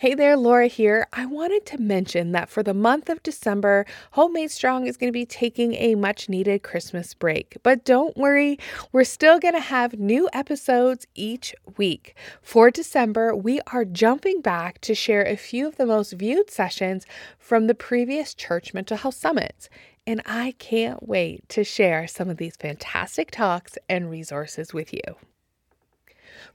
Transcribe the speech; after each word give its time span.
Hey 0.00 0.14
there, 0.14 0.34
Laura 0.34 0.66
here. 0.66 1.06
I 1.12 1.26
wanted 1.26 1.66
to 1.66 1.78
mention 1.78 2.32
that 2.32 2.48
for 2.48 2.62
the 2.62 2.72
month 2.72 3.10
of 3.10 3.22
December, 3.22 3.84
Hope 4.12 4.32
Made 4.32 4.50
Strong 4.50 4.86
is 4.86 4.96
going 4.96 5.12
to 5.12 5.12
be 5.12 5.26
taking 5.26 5.74
a 5.74 5.94
much 5.94 6.26
needed 6.26 6.62
Christmas 6.62 7.12
break. 7.12 7.58
But 7.62 7.84
don't 7.84 8.16
worry, 8.16 8.58
we're 8.92 9.04
still 9.04 9.38
going 9.38 9.52
to 9.52 9.60
have 9.60 9.98
new 9.98 10.26
episodes 10.32 11.06
each 11.14 11.54
week. 11.76 12.16
For 12.40 12.70
December, 12.70 13.36
we 13.36 13.60
are 13.74 13.84
jumping 13.84 14.40
back 14.40 14.80
to 14.80 14.94
share 14.94 15.26
a 15.26 15.36
few 15.36 15.68
of 15.68 15.76
the 15.76 15.84
most 15.84 16.14
viewed 16.14 16.50
sessions 16.50 17.04
from 17.38 17.66
the 17.66 17.74
previous 17.74 18.32
Church 18.32 18.72
Mental 18.72 18.96
Health 18.96 19.16
Summits. 19.16 19.68
And 20.06 20.22
I 20.24 20.54
can't 20.58 21.06
wait 21.06 21.46
to 21.50 21.62
share 21.62 22.08
some 22.08 22.30
of 22.30 22.38
these 22.38 22.56
fantastic 22.56 23.30
talks 23.30 23.76
and 23.86 24.08
resources 24.08 24.72
with 24.72 24.94
you. 24.94 25.16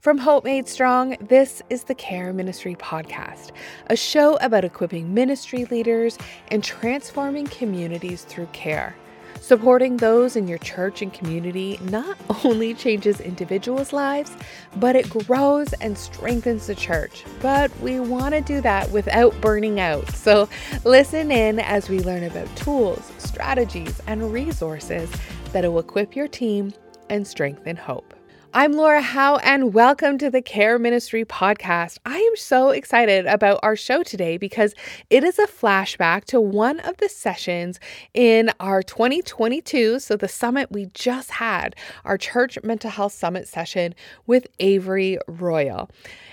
From 0.00 0.18
Hope 0.18 0.44
Made 0.44 0.68
Strong, 0.68 1.16
this 1.20 1.62
is 1.70 1.84
the 1.84 1.94
Care 1.94 2.32
Ministry 2.32 2.74
Podcast, 2.76 3.50
a 3.88 3.96
show 3.96 4.36
about 4.36 4.64
equipping 4.64 5.12
ministry 5.12 5.64
leaders 5.64 6.18
and 6.48 6.62
transforming 6.62 7.46
communities 7.46 8.22
through 8.22 8.46
care. 8.52 8.94
Supporting 9.40 9.96
those 9.96 10.36
in 10.36 10.48
your 10.48 10.58
church 10.58 11.02
and 11.02 11.12
community 11.12 11.78
not 11.82 12.16
only 12.44 12.74
changes 12.74 13.20
individuals' 13.20 13.92
lives, 13.92 14.32
but 14.76 14.96
it 14.96 15.08
grows 15.10 15.72
and 15.74 15.96
strengthens 15.96 16.66
the 16.66 16.74
church. 16.74 17.24
But 17.40 17.76
we 17.80 18.00
want 18.00 18.34
to 18.34 18.40
do 18.40 18.60
that 18.60 18.90
without 18.90 19.40
burning 19.40 19.80
out. 19.80 20.10
So 20.12 20.48
listen 20.84 21.30
in 21.30 21.58
as 21.60 21.88
we 21.88 22.00
learn 22.00 22.24
about 22.24 22.54
tools, 22.56 23.12
strategies, 23.18 24.00
and 24.06 24.32
resources 24.32 25.10
that 25.52 25.64
will 25.64 25.78
equip 25.78 26.16
your 26.16 26.28
team 26.28 26.72
and 27.08 27.26
strengthen 27.26 27.76
hope. 27.76 28.14
I'm 28.58 28.72
Laura 28.72 29.02
Howe, 29.02 29.36
and 29.44 29.74
welcome 29.74 30.16
to 30.16 30.30
the 30.30 30.40
Care 30.40 30.78
Ministry 30.78 31.26
Podcast. 31.26 31.98
I 32.06 32.16
am 32.16 32.36
so 32.36 32.70
excited 32.70 33.26
about 33.26 33.60
our 33.62 33.76
show 33.76 34.02
today 34.02 34.38
because 34.38 34.74
it 35.10 35.24
is 35.24 35.38
a 35.38 35.46
flashback 35.46 36.24
to 36.28 36.40
one 36.40 36.80
of 36.80 36.96
the 36.96 37.10
sessions 37.10 37.78
in 38.14 38.50
our 38.58 38.82
2022, 38.82 39.98
so 39.98 40.16
the 40.16 40.26
summit 40.26 40.72
we 40.72 40.86
just 40.94 41.32
had, 41.32 41.76
our 42.06 42.16
Church 42.16 42.58
Mental 42.64 42.88
Health 42.88 43.12
Summit 43.12 43.46
session 43.46 43.94
with 44.26 44.46
Avery 44.58 45.18
Royal. 45.28 45.90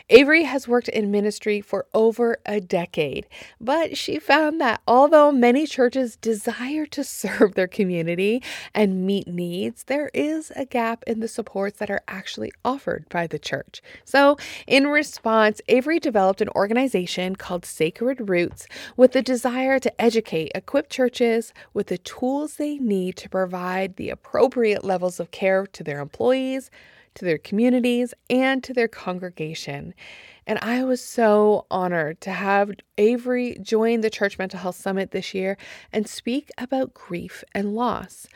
Avery 0.10 0.44
has 0.44 0.68
worked 0.68 0.90
in 0.90 1.12
ministry 1.12 1.60
for 1.60 1.88
over 1.94 2.38
a 2.46 2.60
decade, 2.60 3.26
but 3.60 3.98
she 3.98 4.20
found 4.20 4.60
that 4.62 4.82
although 4.88 5.32
many 5.32 5.66
churches 5.66 6.18
desire 6.18 6.86
to 6.88 7.04
serve 7.04 7.56
their 7.56 7.68
community 7.68 8.42
and 8.74 9.06
meet 9.06 9.28
needs, 9.28 9.86
there 9.86 10.10
is 10.14 10.52
a 10.56 10.66
gap 10.66 11.04
in 11.08 11.20
the 11.20 11.28
supports 11.28 11.80
that 11.80 11.90
are 11.90 12.04
actually 12.14 12.52
offered 12.64 13.10
by 13.10 13.26
the 13.26 13.40
church. 13.40 13.82
So, 14.06 14.38
in 14.68 14.88
response, 14.88 15.60
Avery 15.68 16.00
developed 16.00 16.42
an 16.42 16.50
organization 16.50 17.36
called 17.36 17.66
Sacred 17.66 18.30
Roots 18.30 18.68
with 18.96 19.14
the 19.14 19.24
desire 19.24 19.80
to 19.80 20.02
educate, 20.02 20.52
equip 20.54 20.90
churches 20.90 21.54
with 21.74 21.88
the 21.88 21.98
tools 21.98 22.56
they 22.56 22.78
need 22.78 23.18
to 23.18 23.30
provide 23.30 23.96
the 23.96 24.12
appropriate 24.12 24.84
levels 24.84 25.20
of 25.20 25.32
care 25.32 25.66
to 25.66 25.84
their 25.84 26.00
employees 26.00 26.70
to 27.16 27.26
their 27.26 27.38
communities, 27.38 28.14
and 28.30 28.64
to 28.64 28.74
their 28.74 28.88
congregation. 28.88 29.94
And 30.46 30.60
I 30.60 30.84
was 30.84 31.02
so 31.02 31.66
honored 31.72 32.20
to 32.22 32.32
have 32.32 32.72
Avery 32.98 33.58
join 33.62 34.02
the 34.02 34.10
Church 34.10 34.38
Mental 34.38 34.60
Health 34.60 34.76
Summit 34.76 35.12
this 35.12 35.34
year 35.34 35.58
and 35.92 36.08
speak 36.08 36.50
about 36.58 36.94
grief 36.94 37.44
and 37.54 37.76
loss. 37.76 38.28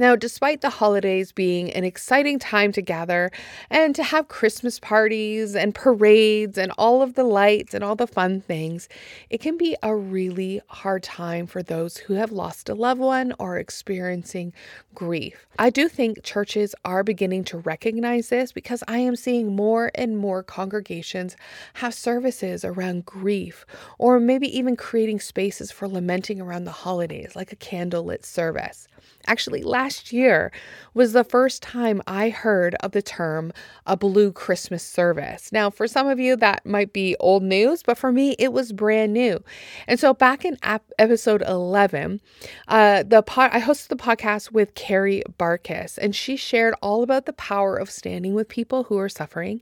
Now, 0.00 0.16
despite 0.16 0.62
the 0.62 0.70
holidays 0.70 1.30
being 1.30 1.70
an 1.72 1.84
exciting 1.84 2.38
time 2.38 2.72
to 2.72 2.80
gather 2.80 3.30
and 3.68 3.94
to 3.94 4.02
have 4.02 4.28
Christmas 4.28 4.80
parties 4.80 5.54
and 5.54 5.74
parades 5.74 6.56
and 6.56 6.72
all 6.78 7.02
of 7.02 7.16
the 7.16 7.24
lights 7.24 7.74
and 7.74 7.84
all 7.84 7.96
the 7.96 8.06
fun 8.06 8.40
things, 8.40 8.88
it 9.28 9.42
can 9.42 9.58
be 9.58 9.76
a 9.82 9.94
really 9.94 10.62
hard 10.68 11.02
time 11.02 11.46
for 11.46 11.62
those 11.62 11.98
who 11.98 12.14
have 12.14 12.32
lost 12.32 12.70
a 12.70 12.74
loved 12.74 13.02
one 13.02 13.34
or 13.38 13.58
experiencing 13.58 14.54
grief. 14.94 15.46
I 15.58 15.68
do 15.68 15.86
think 15.86 16.22
churches 16.22 16.74
are 16.82 17.04
beginning 17.04 17.44
to 17.44 17.58
recognize 17.58 18.30
this 18.30 18.52
because 18.52 18.82
I 18.88 19.00
am 19.00 19.16
seeing 19.16 19.54
more 19.54 19.90
and 19.94 20.16
more 20.16 20.42
congregations 20.42 21.36
have 21.74 21.92
services 21.92 22.64
around 22.64 23.04
grief 23.04 23.66
or 23.98 24.18
maybe 24.18 24.46
even 24.56 24.76
creating 24.76 25.20
spaces 25.20 25.70
for 25.70 25.86
lamenting 25.86 26.40
around 26.40 26.64
the 26.64 26.70
holidays, 26.70 27.36
like 27.36 27.52
a 27.52 27.56
candlelit 27.56 28.24
service. 28.24 28.88
Actually, 29.26 29.62
last 29.62 29.89
year 30.12 30.52
was 30.94 31.12
the 31.12 31.24
first 31.24 31.62
time 31.62 32.02
I 32.06 32.30
heard 32.30 32.74
of 32.76 32.92
the 32.92 33.02
term 33.02 33.52
a 33.86 33.96
blue 33.96 34.32
Christmas 34.32 34.82
service. 34.82 35.52
Now, 35.52 35.70
for 35.70 35.86
some 35.86 36.08
of 36.08 36.18
you, 36.18 36.36
that 36.36 36.64
might 36.66 36.92
be 36.92 37.16
old 37.20 37.42
news, 37.42 37.82
but 37.82 37.98
for 37.98 38.12
me, 38.12 38.34
it 38.38 38.52
was 38.52 38.72
brand 38.72 39.12
new. 39.12 39.42
And 39.86 39.98
so, 39.98 40.14
back 40.14 40.44
in 40.44 40.56
ap- 40.62 40.90
episode 40.98 41.42
11, 41.42 42.20
uh, 42.68 43.02
the 43.02 43.24
I 43.36 43.60
hosted 43.60 43.88
the 43.88 43.96
podcast 43.96 44.52
with 44.52 44.74
Carrie 44.74 45.22
Barkis, 45.38 45.98
and 45.98 46.14
she 46.14 46.36
shared 46.36 46.74
all 46.82 47.02
about 47.02 47.26
the 47.26 47.32
power 47.32 47.76
of 47.76 47.90
standing 47.90 48.34
with 48.34 48.48
people 48.48 48.84
who 48.84 48.98
are 48.98 49.08
suffering. 49.08 49.60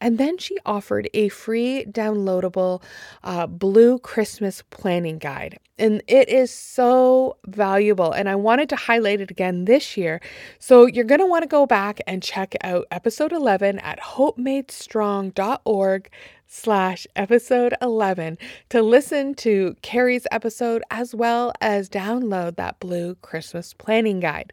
And 0.00 0.18
then 0.18 0.38
she 0.38 0.56
offered 0.64 1.08
a 1.14 1.28
free 1.28 1.84
downloadable 1.88 2.82
uh, 3.22 3.46
blue 3.46 3.98
Christmas 3.98 4.62
planning 4.70 5.18
guide. 5.18 5.58
And 5.78 6.02
it 6.06 6.28
is 6.28 6.50
so 6.50 7.36
valuable. 7.46 8.12
And 8.12 8.28
I 8.28 8.34
wanted 8.34 8.68
to 8.70 8.76
highlight 8.76 9.20
it 9.20 9.30
again 9.30 9.64
this 9.64 9.96
year. 9.96 10.20
So 10.58 10.86
you're 10.86 11.04
going 11.04 11.20
to 11.20 11.26
want 11.26 11.42
to 11.42 11.48
go 11.48 11.66
back 11.66 12.00
and 12.06 12.22
check 12.22 12.54
out 12.62 12.86
episode 12.90 13.32
11 13.32 13.78
at 13.80 14.00
hopemadestrong.org 14.00 16.10
slash 16.46 17.06
episode 17.14 17.74
11 17.82 18.38
to 18.70 18.82
listen 18.82 19.34
to 19.34 19.76
Carrie's 19.82 20.26
episode 20.30 20.82
as 20.90 21.14
well 21.14 21.52
as 21.60 21.88
download 21.88 22.56
that 22.56 22.80
blue 22.80 23.14
Christmas 23.16 23.74
planning 23.74 24.20
guide. 24.20 24.52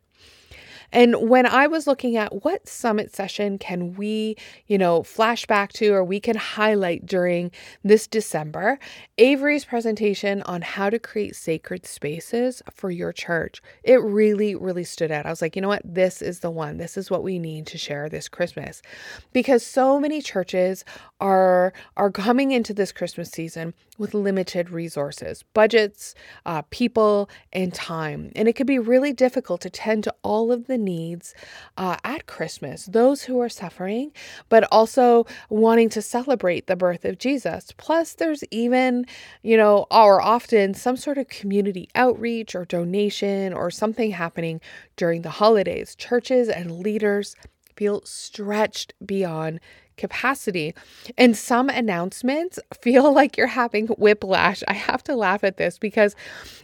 And 0.92 1.30
when 1.30 1.46
I 1.46 1.68
was 1.68 1.88
looking 1.88 2.16
at 2.18 2.44
what 2.44 2.68
summit 2.68 3.14
session 3.14 3.58
can 3.58 3.96
we, 3.96 4.36
you 4.68 4.78
know, 4.78 5.04
flash 5.04 5.46
back 5.46 5.74
to 5.74 5.94
or 5.94 6.04
we 6.04 6.20
can 6.20 6.36
highlight 6.36 7.06
during 7.06 7.52
this 7.84 8.08
December, 8.08 8.80
Avery's 9.18 9.66
presentation 9.66 10.42
on 10.44 10.62
how 10.62 10.90
to 10.90 11.00
create 11.00 11.36
sacred 11.36 11.86
spaces 11.86 12.62
for 12.72 12.92
your 12.92 13.12
church, 13.12 13.62
it 13.84 14.02
really, 14.02 14.56
really 14.56 14.84
stood 14.84 15.12
out. 15.12 15.26
I 15.26 15.30
was 15.30 15.42
like, 15.42 15.56
you 15.56 15.62
know 15.62 15.68
what? 15.68 15.82
This 15.84 16.22
is 16.22 16.40
the 16.40 16.52
one. 16.52 16.78
This 16.78 16.98
is 16.98 17.12
what 17.12 17.24
we 17.24 17.40
need 17.40 17.68
to 17.68 17.78
share 17.78 18.10
this 18.10 18.28
Christmas. 18.28 18.82
Because 19.34 19.66
so 19.66 20.00
many 20.00 20.22
churches 20.22 20.84
are 21.20 21.74
are 21.98 22.12
coming 22.12 22.52
into 22.52 22.74
this 22.74 22.92
Christmas 22.92 23.30
season 23.30 23.74
with 23.98 24.14
limited 24.14 24.70
resources, 24.70 25.44
budgets, 25.54 26.16
uh, 26.46 26.62
people, 26.70 27.30
and 27.54 27.74
time. 27.74 28.32
And 28.36 28.48
it 28.48 28.54
could 28.54 28.68
be 28.68 28.80
really 28.80 29.14
difficult 29.14 29.62
to 29.62 29.70
tend 29.70 30.04
to 30.04 30.14
all 30.22 30.52
of 30.52 30.68
the 30.68 30.75
needs 30.84 31.34
uh, 31.78 31.98
at 32.04 32.28
Christmas, 32.28 32.86
those 32.86 33.24
who 33.24 33.40
are 33.40 33.50
suffering, 33.50 34.12
but 34.50 34.68
also 34.72 35.26
wanting 35.50 35.90
to 35.90 36.02
celebrate 36.02 36.68
the 36.68 36.76
birth 36.76 37.06
of 37.06 37.18
Jesus. 37.18 37.72
Plus, 37.78 38.14
there's 38.14 38.44
even, 38.52 39.06
you 39.44 39.58
know, 39.58 39.86
or 39.92 40.22
often 40.22 40.74
some 40.74 40.98
sort 40.98 41.18
of 41.18 41.28
community 41.30 41.90
outreach 41.96 42.56
or 42.56 42.66
donation 42.66 43.54
or 43.54 43.72
something 43.72 44.12
happening 44.12 44.62
during 44.96 45.22
the 45.22 45.30
holidays. 45.30 45.96
Churches 45.96 46.50
and 46.50 46.80
leaders 46.80 47.36
feel 47.76 48.02
stretched 48.06 48.94
beyond 49.06 49.60
capacity. 49.98 50.74
And 51.18 51.36
some 51.38 51.70
announcements 51.70 52.60
feel 52.82 53.14
like 53.14 53.38
you're 53.38 53.48
having 53.48 53.88
whiplash. 53.88 54.64
I 54.68 54.74
have 54.74 55.04
to 55.06 55.16
laugh 55.16 55.44
at 55.44 55.58
this 55.58 55.78
because, 55.78 56.16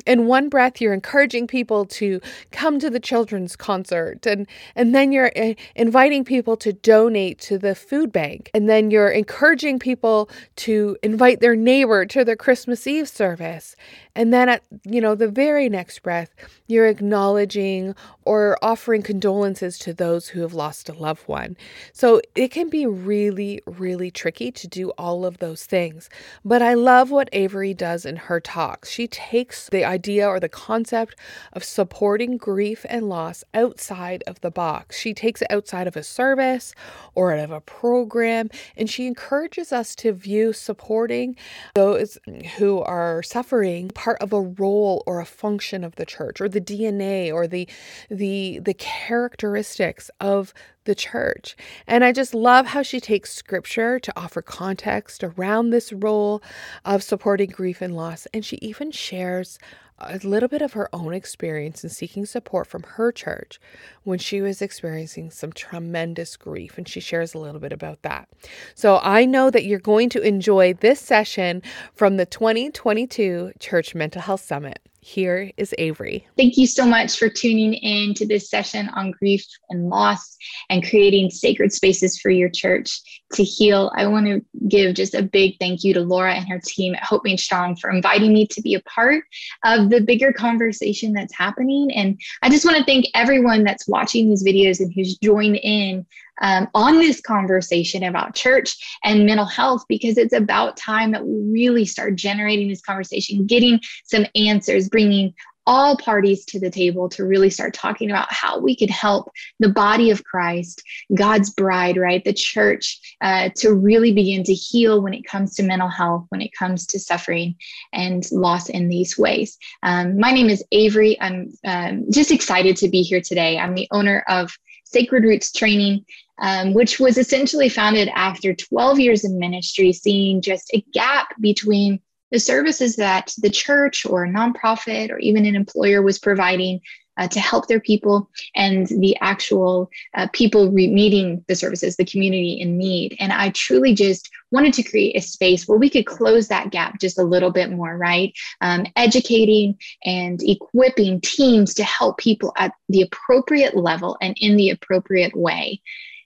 in 0.06 0.28
one 0.28 0.50
breath, 0.50 0.82
you're 0.82 0.94
encouraging 0.94 1.48
people 1.48 1.86
to 1.86 2.20
come 2.52 2.80
to 2.80 2.90
the 2.90 3.00
children's 3.00 3.56
concert, 3.56 4.26
and, 4.26 4.48
and 4.76 4.94
then 4.96 5.12
you're 5.12 5.32
uh, 5.38 5.54
inviting 5.76 6.24
people 6.26 6.58
to 6.58 6.74
donate 6.74 7.40
to 7.40 7.58
the 7.58 7.76
food 7.76 8.12
bank, 8.12 8.50
and 8.54 8.70
then 8.70 8.92
you're 8.92 9.10
encouraging 9.10 9.80
people 9.80 10.30
to 10.58 10.98
invite 11.04 11.40
their 11.40 11.56
neighbor 11.56 12.06
to 12.06 12.26
their 12.26 12.36
Christmas 12.36 12.88
Eve 12.88 13.08
service. 13.08 13.76
And 14.16 14.34
then 14.34 14.50
at 14.50 14.64
you 14.84 15.02
know 15.02 15.16
the 15.16 15.28
very 15.28 15.70
next 15.70 16.02
breath, 16.04 16.30
you're 16.68 16.88
acknowledging 16.88 17.96
or 18.26 18.58
offering 18.62 19.02
condolences 19.02 19.78
to 19.80 19.94
those 19.94 20.28
who 20.30 20.42
have 20.42 20.54
lost 20.54 20.90
a 20.90 20.94
loved 20.94 21.28
one. 21.28 21.58
So 21.94 22.22
it 22.36 22.50
can 22.50 22.70
be 22.70 22.86
really, 22.86 23.62
really 23.66 24.12
tricky 24.12 24.52
to 24.52 24.68
do 24.68 24.90
all 24.98 25.26
of 25.26 25.40
those 25.40 25.66
things. 25.66 26.10
But 26.46 26.62
I 26.62 26.74
love 26.74 27.12
what 27.12 27.30
Avery 27.34 27.74
does 27.74 28.06
in 28.06 28.16
her 28.16 28.40
talks. 28.40 28.90
She 28.90 29.08
takes 29.08 29.70
the 29.70 29.84
idea 29.84 30.28
or 30.28 30.40
the 30.40 30.50
concept 30.50 31.16
of 31.54 31.64
supporting 31.64 32.38
grief 32.38 32.86
and 32.90 33.10
loss 33.10 33.44
outside 33.54 34.24
of 34.28 34.42
the 34.42 34.52
box. 34.52 34.98
She 34.98 35.14
takes 35.14 35.42
it 35.42 35.48
outside 35.50 35.88
of 35.88 35.96
a 35.96 36.04
service 36.04 36.74
or 37.16 37.34
out 37.34 37.40
of 37.40 37.52
a 37.52 37.62
program, 37.62 38.50
and 38.78 38.90
she 38.90 39.08
encourages 39.08 39.72
us 39.72 39.96
to 39.96 40.14
view 40.14 40.54
supporting 40.54 41.36
those 41.74 42.18
who 42.58 42.82
are 42.82 43.24
suffering 43.24 43.90
part 44.02 44.18
of 44.20 44.34
a 44.34 44.42
role 44.42 45.04
or 45.06 45.20
a 45.20 45.26
function 45.26 45.84
of 45.84 45.96
the 45.96 46.06
church 46.08 46.42
or 46.42 46.50
the 46.50 46.60
DNA 46.60 47.32
or 47.32 47.46
the 47.46 47.70
the 48.10 48.60
the 48.60 48.74
characteristics 48.74 50.10
of 50.20 50.56
the 50.86 50.96
church. 50.96 51.56
And 51.86 52.04
I 52.04 52.12
just 52.12 52.34
love 52.34 52.66
how 52.66 52.82
she 52.82 53.00
takes 53.00 53.32
scripture 53.32 54.00
to 54.00 54.20
offer 54.20 54.42
context 54.42 55.24
around 55.24 55.70
this 55.70 55.94
role 55.94 56.42
of 56.84 57.04
supporting 57.04 57.52
grief 57.52 57.80
and 57.80 57.96
loss. 57.96 58.26
And 58.34 58.44
she 58.44 58.56
even 58.56 58.90
shares 58.90 59.60
a 60.04 60.20
little 60.24 60.50
bit 60.50 60.62
of 60.62 60.74
her 60.74 60.90
own 60.94 61.14
experience 61.14 61.84
in 61.84 61.90
seeking 61.90 62.26
support 62.26 62.68
from 62.68 62.84
her 62.84 63.12
church 63.12 63.60
when 64.04 64.20
she 64.20 64.42
was 64.42 64.62
experiencing 64.62 65.32
some 65.32 65.52
tremendous 65.54 66.36
grief. 66.38 66.78
And 66.78 66.88
she 66.88 67.00
shares 67.00 67.34
a 67.34 67.40
little 67.40 67.60
bit 67.60 67.74
about 67.74 68.02
that. 68.02 68.30
So 68.76 69.00
I 69.04 69.26
know 69.26 69.50
that 69.50 69.66
you're 69.66 69.80
going 69.80 70.10
to 70.10 70.22
enjoy 70.22 70.74
this 70.74 71.00
session 71.00 71.62
from 71.94 72.18
the 72.18 72.26
2022 72.26 73.54
Church 73.60 73.96
Mental 73.96 74.22
Health 74.22 74.42
Summit. 74.42 74.80
Here 75.04 75.52
is 75.58 75.74
Avery. 75.80 76.28
Thank 76.38 76.58
you 76.58 76.68
so 76.68 76.86
much 76.86 77.18
for 77.18 77.28
tuning 77.28 77.74
in 77.74 78.14
to 78.14 78.28
this 78.28 78.52
session 78.52 78.88
on 78.90 79.10
grief 79.10 79.44
and 79.72 79.90
loss 79.90 80.38
and 80.70 80.88
creating 80.88 81.32
sacred 81.32 81.74
spaces 81.74 82.20
for 82.20 82.30
your 82.30 82.50
church 82.50 83.02
to 83.34 83.44
heal. 83.44 83.92
I 83.98 84.06
want 84.06 84.28
to 84.28 84.46
give 84.68 84.94
just 84.94 85.16
a 85.16 85.24
big 85.24 85.56
thank 85.60 85.84
you 85.84 85.96
to 85.96 86.02
Laura 86.02 86.36
and 86.36 86.48
her 86.48 86.62
team 86.64 86.94
at 86.94 87.04
Hope 87.04 87.24
Made 87.24 87.40
Strong 87.40 87.78
for 87.78 87.90
inviting 87.90 88.32
me 88.32 88.46
to 88.46 88.62
be 88.62 88.76
a 88.76 88.82
part 88.82 89.24
of 89.66 89.90
the 89.90 90.02
bigger 90.02 90.32
conversation 90.32 91.14
that's 91.14 91.36
happening. 91.36 91.92
And 91.96 92.22
I 92.44 92.50
just 92.50 92.64
want 92.64 92.78
to 92.78 92.84
thank 92.84 93.08
everyone 93.16 93.64
that's 93.64 93.88
watching 93.88 94.30
these 94.30 94.44
videos 94.44 94.82
and 94.82 94.94
who's 94.94 95.18
joined 95.18 95.58
in 95.64 96.06
um, 96.42 96.68
on 96.74 96.98
this 96.98 97.22
conversation 97.22 98.04
about 98.04 98.36
church 98.36 98.78
and 99.04 99.26
mental 99.26 99.46
health 99.46 99.84
because 99.88 100.18
it's 100.18 100.34
about 100.34 100.78
time 100.78 101.12
that 101.12 101.26
we 101.26 101.52
really 101.52 101.86
start 101.86 102.16
generating 102.16 102.68
this 102.68 102.82
conversation, 102.82 103.46
getting 103.46 103.80
some 104.04 104.26
answers, 104.36 104.90
bringing 104.90 105.34
all 105.68 105.96
parties 105.96 106.44
to 106.46 106.60
the 106.60 106.70
table 106.70 107.08
to 107.08 107.24
really 107.24 107.50
start 107.50 107.74
talking 107.74 108.10
about 108.10 108.32
how 108.34 108.60
we 108.60 108.76
could 108.76 108.90
help 108.90 109.32
the 109.60 109.70
body 109.70 110.10
of 110.10 110.24
Christ, 110.24 110.82
God's 111.16 111.52
bride, 111.52 111.98
right? 111.98 112.24
The 112.24 112.34
church, 112.34 113.00
uh, 113.22 113.50
to 113.58 113.74
really 113.74 114.12
begin 114.12 114.44
to 114.46 114.54
heal 114.54 115.02
when 115.02 115.14
it 115.14 115.24
comes 115.24 115.56
to 115.56 115.64
mental 115.64 115.88
health, 115.88 116.26
when 116.30 116.42
it 116.42 116.52
comes 116.58 116.86
to 116.88 117.00
suffering 117.00 117.56
and 117.94 118.30
loss 118.32 118.70
in 118.70 118.88
these 118.90 119.18
ways. 119.18 119.58
Um, 119.84 120.18
my 120.20 120.32
name 120.32 120.50
is 120.50 120.64
Avery. 120.72 121.20
I'm 121.22 121.54
um, 121.64 122.06
just 122.12 122.32
excited 122.32 122.76
to 122.78 122.90
be 122.90 123.04
here 123.04 123.22
today. 123.22 123.60
I'm 123.60 123.76
the 123.76 123.88
owner 123.92 124.24
of 124.28 124.52
Sacred 124.86 125.24
Roots 125.24 125.52
Training 125.52 126.06
um, 126.42 126.74
which 126.74 127.00
was 127.00 127.18
essentially 127.18 127.70
founded 127.70 128.10
after 128.10 128.54
12 128.54 129.00
years 129.00 129.24
in 129.24 129.40
ministry, 129.40 129.94
seeing 129.94 130.42
just 130.42 130.70
a 130.74 130.84
gap 130.92 131.30
between 131.40 132.00
the 132.32 132.40
services 132.40 132.96
that 132.96 133.34
the 133.38 133.50
church 133.50 134.06
or 134.06 134.26
nonprofit 134.26 135.12
or 135.12 135.20
even 135.20 135.46
an 135.46 135.56
employer 135.56 136.02
was 136.02 136.18
providing 136.18 136.82
uh, 137.18 137.28
to 137.28 137.42
help 137.42 137.68
their 137.68 137.82
people 137.82 138.30
and 138.56 138.88
the 138.88 139.16
actual 139.20 139.90
uh, 140.16 140.28
people 140.32 140.72
re- 140.72 140.88
meeting 140.88 141.44
the 141.48 141.56
services, 141.56 141.98
the 141.98 142.06
community 142.06 142.54
in 142.54 142.78
need. 142.78 143.16
And 143.20 143.34
I 143.34 143.50
truly 143.50 143.94
just 143.94 144.30
wanted 144.50 144.74
to 144.76 144.84
create 144.84 145.18
a 145.18 145.22
space 145.22 145.68
where 145.68 145.78
we 145.78 145.90
could 145.90 146.06
close 146.06 146.48
that 146.48 146.72
gap 146.72 147.00
just 147.00 147.20
a 147.20 147.24
little 147.24 147.52
bit 147.52 147.70
more, 147.70 147.98
right? 147.98 148.34
Um, 148.62 148.86
educating 148.96 149.78
and 150.06 150.42
equipping 150.42 151.20
teams 151.20 151.74
to 151.76 151.84
help 151.84 152.18
people 152.18 152.54
at 152.58 152.72
the 152.88 153.02
appropriate 153.02 153.76
level 153.76 154.18
and 154.22 154.36
in 154.40 154.56
the 154.56 154.70
appropriate 154.70 155.36
way 155.36 155.82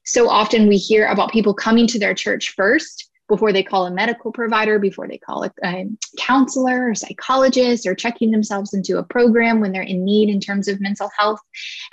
so 0.06 0.30
often 0.30 0.68
we 0.68 0.78
hear 0.78 1.08
about 1.08 1.32
people 1.32 1.54
coming 1.54 1.88
to 1.88 2.00
their 2.00 2.14
church 2.14 2.54
first 2.56 3.10
before 3.28 3.52
they 3.52 3.64
call 3.64 3.88
a 3.88 3.92
medical 3.92 4.32
provider, 4.32 4.78
before 4.78 5.08
they 5.08 5.18
call 5.18 5.44
a, 5.44 5.52
a, 5.64 5.86
counselor 6.18 6.90
or 6.90 6.96
psychologist, 6.96 7.88
or 7.88 7.96
checking 7.96 8.30
themselves 8.32 8.74
into 8.74 8.98
a 8.98 9.04
program 9.04 9.60
when 9.60 9.72
they're 9.72 9.82
in 9.82 10.06
need 10.06 10.30
in 10.30 10.40
terms 10.40 10.68
of 10.68 10.80
mental 10.80 11.10
health. 11.18 11.40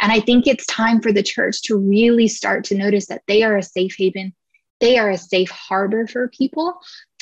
And 0.01 0.13
I 0.13 0.21
think 0.21 0.47
it's 0.47 0.67
time 0.67 1.01
for 1.01 1.11
the 1.11 1.23
church 1.23 1.63
to 1.63 1.77
really 1.77 2.29
start 2.29 2.65
to 2.65 2.77
notice 2.77 3.07
that 3.07 3.23
they 3.27 3.43
are 3.43 3.57
a 3.57 3.63
safe 3.63 3.95
haven, 3.97 4.35
they 4.81 4.99
are 4.99 5.11
a 5.11 5.19
safe 5.19 5.51
harbor 5.51 6.07
for 6.07 6.29
people. 6.29 6.75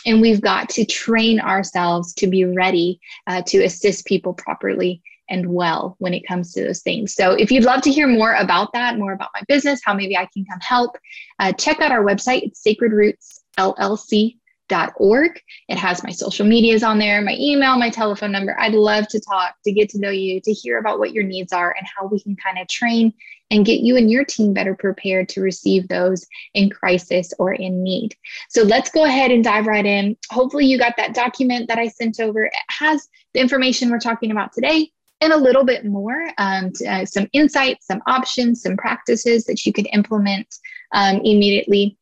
And 0.07 0.21
we've 0.21 0.41
got 0.41 0.71
to 0.71 0.85
train 0.87 1.41
ourselves 1.41 2.15
to 2.15 2.27
be 2.27 2.47
ready 2.47 3.01
uh, 3.27 3.43
to 3.49 3.63
assist 3.63 4.07
people 4.07 4.33
properly 4.33 5.03
and 5.31 5.47
well 5.47 5.97
when 5.99 6.13
it 6.13 6.27
comes 6.27 6.53
to 6.53 6.65
those 6.65 6.83
things. 6.83 7.15
So 7.15 7.33
if 7.33 7.51
you'd 7.51 7.65
love 7.65 7.81
to 7.83 7.91
hear 7.91 8.07
more 8.07 8.35
about 8.35 8.73
that, 8.75 8.99
more 8.99 9.13
about 9.13 9.31
my 9.33 9.41
business, 9.49 9.81
how 9.85 9.95
maybe 9.95 10.15
I 10.17 10.29
can 10.33 10.45
come 10.45 10.61
help, 10.61 10.97
uh, 11.39 11.53
check 11.53 11.81
out 11.81 11.93
our 11.93 12.05
website. 12.05 12.43
It's 12.43 12.63
sacredrootsllc.org. 12.63 15.41
It 15.69 15.79
has 15.79 16.05
my 16.05 16.11
social 16.11 16.47
medias 16.47 16.83
on 16.83 16.99
there, 16.99 17.23
my 17.23 17.37
email, 17.39 17.79
my 17.79 17.91
telephone 17.91 18.33
number. 18.33 18.57
I'd 18.59 18.75
love 18.75 19.07
to 19.09 19.21
talk, 19.21 19.55
to 19.65 19.73
get 19.73 19.89
to 19.91 20.01
know 20.01 20.11
you, 20.11 20.41
to 20.41 20.53
hear 20.53 20.79
about 20.79 20.99
what 20.99 21.13
your 21.13 21.25
needs 21.25 21.53
are 21.53 21.75
and 21.79 21.87
how 21.97 22.07
we 22.07 22.21
can 22.21 22.37
kind 22.37 22.59
of 22.59 22.67
train 22.69 23.13
and 23.53 23.67
get 23.67 23.81
you 23.81 23.97
and 23.97 24.09
your 24.11 24.25
team 24.25 24.53
better 24.53 24.77
prepared 24.77 25.29
to 25.29 25.41
receive 25.41 25.89
those 25.89 26.25
in 26.55 26.71
crisis 26.71 27.33
or 27.39 27.53
in 27.53 27.83
need. 27.83 28.15
So 28.49 28.63
let's 28.63 28.91
go 28.91 29.05
ahead 29.05 29.33
and 29.33 29.43
dive 29.43 29.67
right 29.67 29.85
in. 29.85 30.17
Hopefully, 30.31 30.67
you 30.67 30.79
got 30.79 30.97
that 30.99 31.15
document 31.15 31.67
that 31.67 31.79
I 31.79 31.89
sent 31.89 32.21
over. 32.21 32.45
It 32.45 32.53
has 32.69 33.09
the 33.35 33.41
information 33.41 33.91
we're 33.91 33.99
talking 33.99 34.31
about 34.31 34.53
today 34.53 34.93
and 35.21 35.33
a 35.33 35.37
little 35.37 35.65
bit 35.65 35.85
more, 35.85 36.31
um, 36.39 36.73
to, 36.73 36.87
uh, 36.87 37.05
some 37.05 37.29
insights, 37.33 37.87
some 37.87 38.03
options, 38.07 38.63
some 38.63 38.77
practices 38.77 39.45
that 39.45 39.65
you 39.67 39.73
could 39.73 39.89
implement 39.93 40.47
um, 40.93 41.17
immediately. 41.19 41.97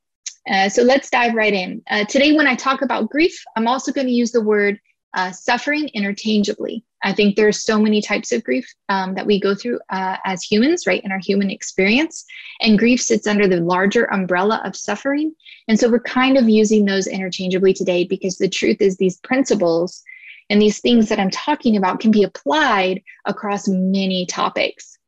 Uh, 0.51 0.69
so 0.69 0.83
let's 0.83 1.11
dive 1.11 1.35
right 1.35 1.53
in. 1.53 1.83
Uh, 1.91 2.05
today, 2.05 2.33
when 2.33 2.47
I 2.47 2.55
talk 2.55 2.83
about 2.83 3.11
grief, 3.11 3.43
I'm 3.57 3.69
also 3.69 3.93
going 3.93 4.07
to 4.07 4.13
use 4.13 4.33
the 4.33 4.41
word 4.41 4.81
uh, 5.15 5.33
suffering 5.33 5.89
interchangeably. 5.95 6.85
I 7.05 7.13
think 7.13 7.37
there 7.37 7.49
are 7.49 7.53
so 7.53 7.79
many 7.79 8.03
types 8.03 8.33
of 8.33 8.43
grief 8.43 8.67
um, 8.89 9.15
that 9.15 9.27
we 9.27 9.41
go 9.41 9.55
through 9.55 9.79
uh, 9.91 10.17
as 10.25 10.43
humans, 10.43 10.87
right, 10.87 11.03
in 11.05 11.13
our 11.13 11.21
human 11.21 11.51
experience. 11.51 12.25
And 12.61 12.79
grief 12.79 13.01
sits 13.01 13.27
under 13.27 13.47
the 13.47 13.61
larger 13.61 14.05
umbrella 14.13 14.61
of 14.65 14.77
suffering. 14.77 15.35
And 15.69 15.79
so 15.79 15.89
we're 15.89 16.01
kind 16.01 16.37
of 16.37 16.49
using 16.49 16.85
those 16.85 17.07
interchangeably 17.07 17.73
today 17.73 18.05
because 18.05 18.39
the 18.39 18.49
truth 18.49 18.79
is, 18.81 18.97
these 18.97 19.19
principles 19.19 20.03
and 20.51 20.61
these 20.61 20.81
things 20.81 21.09
that 21.09 21.21
I'm 21.21 21.31
talking 21.31 21.77
about 21.77 22.01
can 22.01 22.11
be 22.11 22.23
applied 22.23 23.03
across 23.25 23.69
many 23.69 24.27
topics. 24.27 24.99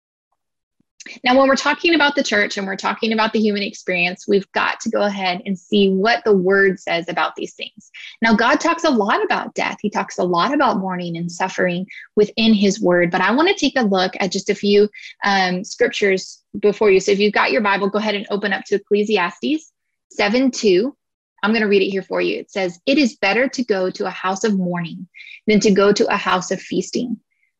Now, 1.25 1.37
when 1.39 1.49
we're 1.49 1.57
talking 1.57 1.95
about 1.95 2.15
the 2.15 2.23
church 2.23 2.59
and 2.59 2.67
we're 2.67 2.77
talking 2.77 3.13
about 3.13 3.33
the 3.33 3.41
human 3.41 3.63
experience, 3.63 4.29
we've 4.29 4.51
got 4.53 4.81
to 4.81 4.91
go 4.91 5.03
ahead 5.03 5.41
and 5.47 5.59
see 5.59 5.89
what 5.89 6.23
the 6.25 6.37
word 6.37 6.79
says 6.79 7.09
about 7.09 7.35
these 7.37 7.55
things. 7.55 7.91
Now, 8.21 8.35
God 8.35 8.61
talks 8.61 8.85
a 8.85 8.91
lot 8.91 9.25
about 9.25 9.55
death. 9.55 9.79
He 9.81 9.89
talks 9.89 10.19
a 10.19 10.25
lot 10.25 10.53
about 10.53 10.79
mourning 10.79 11.17
and 11.17 11.33
suffering 11.33 11.87
within 12.17 12.53
his 12.53 12.81
word. 12.81 13.11
But 13.11 13.23
I 13.23 13.33
want 13.33 13.49
to 13.49 13.55
take 13.55 13.79
a 13.79 13.83
look 13.83 14.13
at 14.21 14.31
just 14.31 14.51
a 14.51 14.55
few 14.55 14.91
um, 15.25 15.65
scriptures 15.65 16.43
before 16.59 16.91
you. 16.91 17.01
So 17.01 17.13
if 17.13 17.19
you've 17.19 17.33
got 17.33 17.51
your 17.51 17.63
Bible, 17.63 17.89
go 17.89 17.99
ahead 17.99 18.15
and 18.15 18.27
open 18.31 18.53
up 18.53 18.65
to 18.67 18.77
Ecclesiastes 18.77 19.73
7 20.11 20.51
2. 20.51 20.97
I'm 21.43 21.53
going 21.53 21.63
to 21.63 21.69
read 21.69 21.83
it 21.83 21.91
here 21.91 22.03
for 22.03 22.21
you. 22.21 22.39
It 22.39 22.51
says, 22.51 22.79
It 22.87 22.99
is 22.99 23.17
better 23.17 23.49
to 23.49 23.65
go 23.65 23.91
to 23.91 24.07
a 24.07 24.11
house 24.11 24.45
of 24.45 24.59
mourning 24.59 25.09
than 25.47 25.61
to 25.61 25.71
go 25.71 25.93
to 25.93 26.13
a 26.13 26.17
house 26.17 26.51
of 26.51 26.61
feasting, 26.61 27.19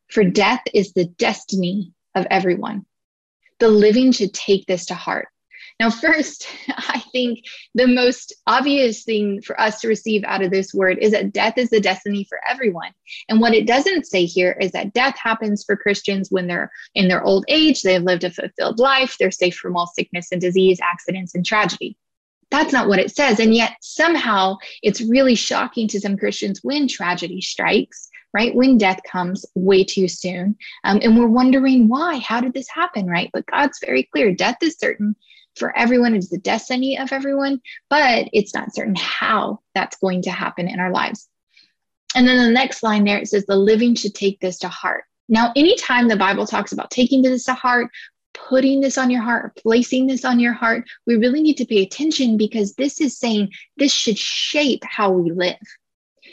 for 0.09 0.23
death 0.23 0.61
is 0.73 0.93
the 0.93 1.05
destiny 1.05 1.93
of 2.15 2.27
everyone. 2.29 2.85
The 3.59 3.69
living 3.69 4.11
should 4.11 4.33
take 4.33 4.65
this 4.65 4.85
to 4.87 4.95
heart. 4.95 5.27
Now, 5.79 5.89
first, 5.89 6.47
I 6.69 7.03
think 7.11 7.39
the 7.73 7.87
most 7.87 8.33
obvious 8.45 9.03
thing 9.03 9.41
for 9.41 9.59
us 9.59 9.81
to 9.81 9.87
receive 9.87 10.23
out 10.25 10.43
of 10.43 10.51
this 10.51 10.73
word 10.73 10.99
is 10.99 11.11
that 11.11 11.33
death 11.33 11.57
is 11.57 11.69
the 11.69 11.79
destiny 11.79 12.25
for 12.29 12.39
everyone. 12.47 12.91
And 13.29 13.41
what 13.41 13.53
it 13.53 13.67
doesn't 13.67 14.05
say 14.05 14.25
here 14.25 14.55
is 14.61 14.71
that 14.71 14.93
death 14.93 15.17
happens 15.17 15.63
for 15.63 15.75
Christians 15.75 16.29
when 16.29 16.47
they're 16.47 16.71
in 16.93 17.07
their 17.07 17.23
old 17.23 17.45
age, 17.47 17.81
they've 17.81 18.01
lived 18.01 18.23
a 18.23 18.31
fulfilled 18.31 18.79
life, 18.79 19.15
they're 19.19 19.31
safe 19.31 19.55
from 19.55 19.75
all 19.75 19.87
sickness 19.87 20.27
and 20.31 20.39
disease, 20.39 20.79
accidents, 20.81 21.33
and 21.33 21.45
tragedy. 21.45 21.97
That's 22.51 22.73
not 22.73 22.87
what 22.87 22.99
it 22.99 23.15
says. 23.15 23.39
And 23.39 23.55
yet, 23.55 23.77
somehow, 23.81 24.57
it's 24.83 25.01
really 25.01 25.35
shocking 25.35 25.87
to 25.87 25.99
some 25.99 26.17
Christians 26.17 26.59
when 26.61 26.87
tragedy 26.87 27.41
strikes, 27.41 28.09
right? 28.33 28.53
When 28.53 28.77
death 28.77 28.99
comes 29.09 29.45
way 29.55 29.83
too 29.83 30.07
soon. 30.07 30.57
Um, 30.83 30.99
and 31.01 31.17
we're 31.17 31.27
wondering 31.27 31.87
why. 31.87 32.17
How 32.19 32.41
did 32.41 32.53
this 32.53 32.69
happen, 32.69 33.07
right? 33.07 33.29
But 33.33 33.45
God's 33.45 33.79
very 33.83 34.03
clear 34.03 34.35
death 34.35 34.57
is 34.61 34.77
certain 34.77 35.15
for 35.55 35.75
everyone, 35.77 36.15
it's 36.15 36.29
the 36.29 36.37
destiny 36.37 36.97
of 36.97 37.11
everyone, 37.11 37.61
but 37.89 38.27
it's 38.33 38.53
not 38.53 38.73
certain 38.73 38.95
how 38.95 39.59
that's 39.75 39.97
going 39.97 40.21
to 40.23 40.31
happen 40.31 40.67
in 40.67 40.79
our 40.79 40.91
lives. 40.91 41.27
And 42.15 42.27
then 42.27 42.37
the 42.37 42.51
next 42.51 42.83
line 42.83 43.03
there, 43.03 43.17
it 43.17 43.27
says, 43.27 43.45
the 43.45 43.55
living 43.55 43.95
should 43.95 44.15
take 44.15 44.39
this 44.39 44.59
to 44.59 44.69
heart. 44.69 45.03
Now, 45.29 45.53
anytime 45.55 46.07
the 46.07 46.17
Bible 46.17 46.45
talks 46.45 46.71
about 46.73 46.91
taking 46.91 47.21
this 47.21 47.45
to 47.45 47.53
heart 47.53 47.89
putting 48.49 48.81
this 48.81 48.97
on 48.97 49.09
your 49.09 49.21
heart, 49.21 49.55
placing 49.55 50.07
this 50.07 50.25
on 50.25 50.39
your 50.39 50.53
heart, 50.53 50.83
we 51.05 51.15
really 51.15 51.41
need 51.41 51.57
to 51.57 51.65
pay 51.65 51.83
attention 51.83 52.37
because 52.37 52.73
this 52.73 53.01
is 53.01 53.17
saying 53.17 53.49
this 53.77 53.93
should 53.93 54.17
shape 54.17 54.83
how 54.83 55.11
we 55.11 55.31
live, 55.31 55.55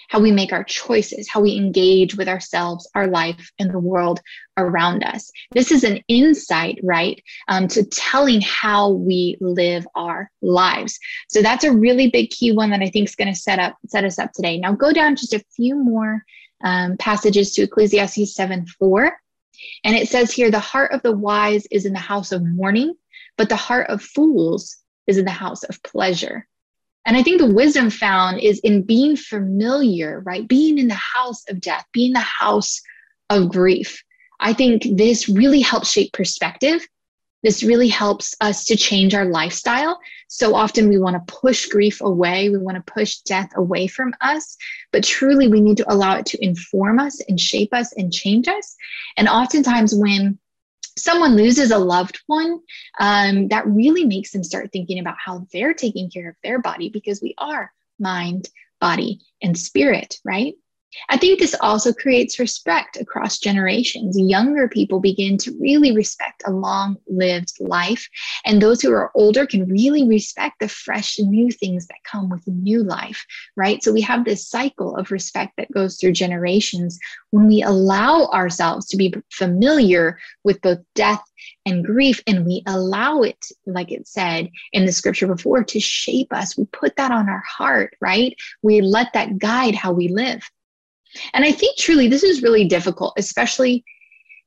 how 0.08 0.20
we 0.20 0.32
make 0.32 0.52
our 0.52 0.64
choices, 0.64 1.28
how 1.28 1.40
we 1.40 1.56
engage 1.56 2.16
with 2.16 2.28
ourselves, 2.28 2.88
our 2.94 3.06
life, 3.06 3.50
and 3.58 3.70
the 3.70 3.78
world 3.78 4.20
around 4.56 5.04
us. 5.04 5.30
This 5.52 5.70
is 5.70 5.84
an 5.84 6.00
insight, 6.08 6.80
right, 6.82 7.22
um, 7.48 7.68
to 7.68 7.84
telling 7.84 8.40
how 8.40 8.90
we 8.90 9.36
live 9.40 9.86
our 9.94 10.30
lives. 10.42 10.98
So 11.28 11.42
that's 11.42 11.64
a 11.64 11.72
really 11.72 12.10
big 12.10 12.30
key 12.30 12.52
one 12.52 12.70
that 12.70 12.82
I 12.82 12.90
think 12.90 13.08
is 13.08 13.16
going 13.16 13.32
to 13.32 13.38
set 13.38 13.58
up 13.58 13.76
set 13.86 14.04
us 14.04 14.18
up 14.18 14.32
today. 14.32 14.58
Now 14.58 14.72
go 14.72 14.92
down 14.92 15.16
just 15.16 15.34
a 15.34 15.44
few 15.54 15.76
more 15.76 16.24
um, 16.64 16.96
passages 16.96 17.52
to 17.52 17.62
Ecclesiastes 17.62 18.34
7 18.34 18.66
4. 18.66 19.16
And 19.84 19.96
it 19.96 20.08
says 20.08 20.32
here, 20.32 20.50
the 20.50 20.58
heart 20.58 20.92
of 20.92 21.02
the 21.02 21.16
wise 21.16 21.66
is 21.70 21.84
in 21.84 21.92
the 21.92 21.98
house 21.98 22.32
of 22.32 22.44
mourning, 22.44 22.94
but 23.36 23.48
the 23.48 23.56
heart 23.56 23.88
of 23.88 24.02
fools 24.02 24.76
is 25.06 25.18
in 25.18 25.24
the 25.24 25.30
house 25.30 25.64
of 25.64 25.82
pleasure. 25.82 26.46
And 27.06 27.16
I 27.16 27.22
think 27.22 27.40
the 27.40 27.54
wisdom 27.54 27.88
found 27.90 28.40
is 28.40 28.60
in 28.60 28.82
being 28.82 29.16
familiar, 29.16 30.20
right? 30.20 30.46
Being 30.46 30.78
in 30.78 30.88
the 30.88 30.94
house 30.94 31.42
of 31.48 31.60
death, 31.60 31.86
being 31.92 32.12
the 32.12 32.20
house 32.20 32.82
of 33.30 33.48
grief. 33.48 34.02
I 34.40 34.52
think 34.52 34.86
this 34.96 35.28
really 35.28 35.60
helps 35.60 35.90
shape 35.90 36.12
perspective. 36.12 36.86
This 37.42 37.62
really 37.62 37.88
helps 37.88 38.34
us 38.40 38.64
to 38.66 38.76
change 38.76 39.14
our 39.14 39.24
lifestyle. 39.24 40.00
So 40.28 40.54
often 40.54 40.88
we 40.88 40.98
want 40.98 41.14
to 41.14 41.32
push 41.32 41.66
grief 41.66 42.00
away, 42.00 42.50
we 42.50 42.58
want 42.58 42.76
to 42.76 42.92
push 42.92 43.18
death 43.18 43.50
away 43.56 43.86
from 43.86 44.12
us, 44.20 44.56
but 44.92 45.04
truly 45.04 45.48
we 45.48 45.60
need 45.60 45.76
to 45.78 45.92
allow 45.92 46.16
it 46.16 46.26
to 46.26 46.44
inform 46.44 46.98
us 46.98 47.20
and 47.28 47.40
shape 47.40 47.72
us 47.72 47.92
and 47.92 48.12
change 48.12 48.48
us. 48.48 48.76
And 49.16 49.28
oftentimes, 49.28 49.94
when 49.94 50.38
someone 50.96 51.36
loses 51.36 51.70
a 51.70 51.78
loved 51.78 52.20
one, 52.26 52.60
um, 52.98 53.48
that 53.48 53.66
really 53.66 54.04
makes 54.04 54.32
them 54.32 54.42
start 54.42 54.70
thinking 54.72 54.98
about 54.98 55.16
how 55.24 55.46
they're 55.52 55.74
taking 55.74 56.10
care 56.10 56.28
of 56.28 56.36
their 56.42 56.60
body 56.60 56.88
because 56.88 57.22
we 57.22 57.34
are 57.38 57.72
mind, 57.98 58.48
body, 58.80 59.20
and 59.42 59.56
spirit, 59.58 60.18
right? 60.24 60.54
I 61.08 61.16
think 61.16 61.38
this 61.38 61.54
also 61.60 61.92
creates 61.92 62.38
respect 62.38 62.96
across 62.96 63.38
generations. 63.38 64.18
Younger 64.18 64.68
people 64.68 65.00
begin 65.00 65.38
to 65.38 65.56
really 65.60 65.94
respect 65.94 66.42
a 66.46 66.52
long 66.52 66.96
lived 67.06 67.52
life, 67.60 68.08
and 68.44 68.60
those 68.60 68.80
who 68.80 68.92
are 68.92 69.10
older 69.14 69.46
can 69.46 69.68
really 69.68 70.06
respect 70.06 70.60
the 70.60 70.68
fresh 70.68 71.18
new 71.18 71.50
things 71.50 71.86
that 71.86 71.96
come 72.04 72.28
with 72.28 72.46
new 72.46 72.82
life, 72.82 73.24
right? 73.56 73.82
So 73.82 73.92
we 73.92 74.00
have 74.02 74.24
this 74.24 74.48
cycle 74.48 74.96
of 74.96 75.10
respect 75.10 75.54
that 75.56 75.72
goes 75.72 75.96
through 75.96 76.12
generations 76.12 76.98
when 77.30 77.46
we 77.46 77.62
allow 77.62 78.26
ourselves 78.26 78.86
to 78.88 78.96
be 78.96 79.14
familiar 79.30 80.18
with 80.44 80.60
both 80.60 80.78
death 80.94 81.22
and 81.66 81.84
grief, 81.84 82.20
and 82.26 82.44
we 82.46 82.62
allow 82.66 83.22
it, 83.22 83.38
like 83.66 83.92
it 83.92 84.08
said 84.08 84.50
in 84.72 84.86
the 84.86 84.92
scripture 84.92 85.26
before, 85.26 85.62
to 85.64 85.80
shape 85.80 86.32
us. 86.32 86.56
We 86.56 86.64
put 86.66 86.96
that 86.96 87.12
on 87.12 87.28
our 87.28 87.44
heart, 87.46 87.94
right? 88.00 88.34
We 88.62 88.80
let 88.80 89.12
that 89.12 89.38
guide 89.38 89.74
how 89.74 89.92
we 89.92 90.08
live. 90.08 90.42
And 91.34 91.44
I 91.44 91.52
think 91.52 91.76
truly 91.76 92.08
this 92.08 92.22
is 92.22 92.42
really 92.42 92.64
difficult, 92.66 93.14
especially 93.16 93.84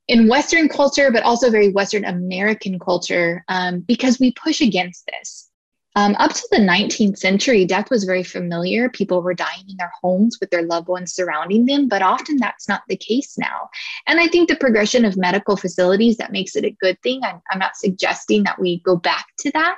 in 0.08 0.28
Western 0.28 0.68
culture, 0.68 1.12
but 1.12 1.24
also 1.24 1.50
very 1.50 1.70
Western 1.70 2.06
American 2.06 2.80
culture, 2.80 3.44
um, 3.48 3.82
because 3.82 4.20
we 4.20 4.34
push 4.34 4.62
against 4.62 5.06
this. 5.08 5.51
Um, 5.96 6.16
up 6.20 6.32
to 6.32 6.48
the 6.52 6.58
19th 6.58 7.18
century, 7.18 7.66
death 7.66 7.90
was 7.92 8.06
very 8.06 8.24
familiar. 8.24 8.90
People 8.90 9.22
were 9.22 9.34
dying 9.34 9.66
in 9.68 9.76
their 9.78 9.92
homes 10.02 10.38
with 10.40 10.50
their 10.50 10.62
loved 10.62 10.88
ones 10.88 11.14
surrounding 11.14 11.66
them, 11.66 11.90
but 11.90 12.02
often 12.02 12.38
that's 12.38 12.70
not 12.70 12.84
the 12.88 12.96
case 12.96 13.38
now. 13.38 13.70
And 14.08 14.18
I 14.20 14.28
think 14.28 14.48
the 14.48 14.56
progression 14.56 15.04
of 15.04 15.18
medical 15.18 15.58
facilities 15.58 16.16
that 16.18 16.32
makes 16.32 16.56
it 16.56 16.64
a 16.64 16.78
good 16.80 16.98
thing. 17.02 17.22
I'm, 17.24 17.42
I'm 17.52 17.60
not 17.60 17.76
suggesting 17.76 18.44
that 18.44 18.60
we 18.60 18.80
go 18.80 18.96
back 18.96 19.26
to 19.40 19.52
that, 19.52 19.76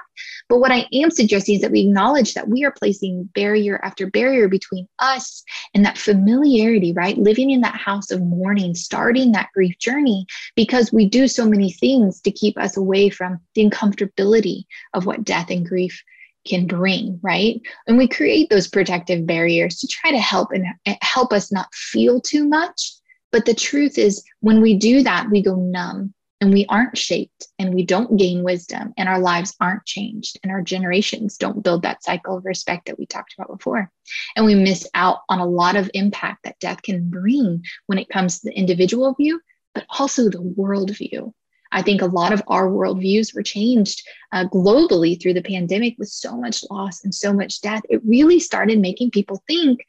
but 0.50 0.60
what 0.60 0.72
I 0.72 0.86
am 0.93 1.10
suggesting 1.10 1.55
is 1.55 1.62
that 1.62 1.72
we 1.72 1.82
acknowledge 1.82 2.36
that 2.36 2.48
we 2.48 2.63
are 2.63 2.72
placing 2.72 3.24
barrier 3.34 3.79
after 3.84 4.08
barrier 4.08 4.48
between 4.48 4.88
us 5.00 5.43
and 5.74 5.84
that 5.84 5.98
familiarity, 5.98 6.93
right? 6.93 7.17
Living 7.17 7.50
in 7.50 7.62
that 7.62 7.75
house 7.75 8.12
of 8.12 8.22
mourning, 8.22 8.75
starting 8.75 9.32
that 9.32 9.50
grief 9.55 9.79
journey, 9.79 10.27
because 10.55 10.93
we 10.93 11.10
do 11.10 11.27
so 11.27 11.50
many 11.50 11.72
things 11.72 12.22
to 12.22 12.32
keep 12.32 12.55
us 12.60 12.77
away 12.77 13.10
from 13.10 13.39
the 13.55 13.67
uncomfortability 13.67 14.65
of 14.93 15.08
what 15.08 15.24
death 15.24 15.50
and 15.50 15.67
grief 15.67 16.03
can 16.46 16.68
bring, 16.68 17.20
right? 17.22 17.62
And 17.88 17.98
we 17.98 18.08
create 18.08 18.50
those 18.50 18.68
protective 18.68 19.26
barriers 19.26 19.80
to 19.80 19.88
try 19.88 20.12
to 20.12 20.20
help 20.20 20.52
and 20.52 20.66
eh, 20.86 20.96
help 21.02 21.34
us 21.34 21.52
not 21.52 21.74
feel 21.74 22.22
too 22.22 22.48
much. 22.48 22.94
But 23.32 23.46
the 23.46 23.54
truth 23.54 23.98
is, 23.98 24.24
when 24.42 24.62
we 24.62 24.78
do 24.78 25.04
that, 25.04 25.30
we 25.30 25.42
go 25.42 25.56
numb 25.56 26.14
and 26.44 26.54
we 26.54 26.66
aren't 26.68 26.98
shaped 26.98 27.48
and 27.58 27.74
we 27.74 27.86
don't 27.86 28.18
gain 28.18 28.44
wisdom 28.44 28.94
and 28.98 29.08
our 29.08 29.20
lives 29.20 29.56
aren't 29.62 29.86
changed 29.86 30.38
and 30.44 30.52
our 30.52 30.62
generations 30.62 31.38
don't 31.38 31.64
build 31.64 31.84
that 31.84 32.04
cycle 32.04 32.38
of 32.38 32.46
respect 32.46 32.86
that 32.86 33.00
we 33.00 33.06
talked 33.06 33.34
about 33.38 33.58
before. 33.58 33.90
And 34.36 34.46
we 34.46 34.54
miss 34.54 34.88
out 34.94 35.20
on 35.30 35.40
a 35.40 35.46
lot 35.46 35.78
of 35.78 35.90
impact 35.94 36.44
that 36.44 36.60
death 36.60 36.82
can 36.82 37.10
bring 37.10 37.64
when 37.88 37.98
it 37.98 38.10
comes 38.10 38.40
to 38.40 38.50
the 38.50 38.58
individual 38.58 39.14
view, 39.14 39.40
but 39.74 39.86
also 39.98 40.30
the 40.30 40.42
world 40.42 40.92
view. 40.96 41.34
I 41.74 41.82
think 41.82 42.01
a 42.01 42.06
lot 42.06 42.32
of 42.32 42.44
our 42.48 42.70
worldviews 42.70 43.36
were 43.36 43.44
changed 43.44 44.08
uh, 44.32 44.46
globally 44.46 45.20
through 45.20 45.34
the 45.34 45.42
pandemic 45.42 45.96
with 45.98 46.10
so 46.10 46.38
much 46.38 46.63
loss 46.70 47.03
and 47.03 47.13
so 47.13 47.34
much 47.34 47.62
death. 47.62 47.82
It 47.89 48.01
really 48.06 48.39
started 48.39 48.80
making 48.80 49.12
people 49.12 49.44
think 49.48 49.86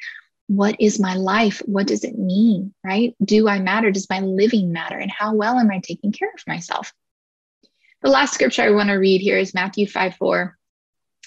what 0.47 0.77
is 0.79 1.01
my 1.01 1.15
life? 1.15 1.63
What 1.67 1.87
does 1.87 2.05
it 2.05 2.19
mean? 2.19 2.75
Right? 2.83 3.15
Do 3.23 3.49
I 3.49 3.61
matter? 3.61 3.91
Does 3.91 4.11
my 4.11 4.21
living 4.21 4.73
matter? 4.73 4.99
And 4.99 5.11
how 5.11 5.35
well 5.35 5.59
am 5.59 5.71
I 5.71 5.81
taking 5.81 6.13
care 6.13 6.31
of 6.35 6.47
myself? 6.47 6.93
The 8.03 8.11
last 8.11 8.35
scripture 8.35 8.63
I 8.63 8.71
want 8.71 8.89
to 8.89 8.95
read 8.95 9.21
here 9.21 9.39
is 9.39 9.55
Matthew 9.55 9.87
5 9.87 10.17
4. 10.17 10.59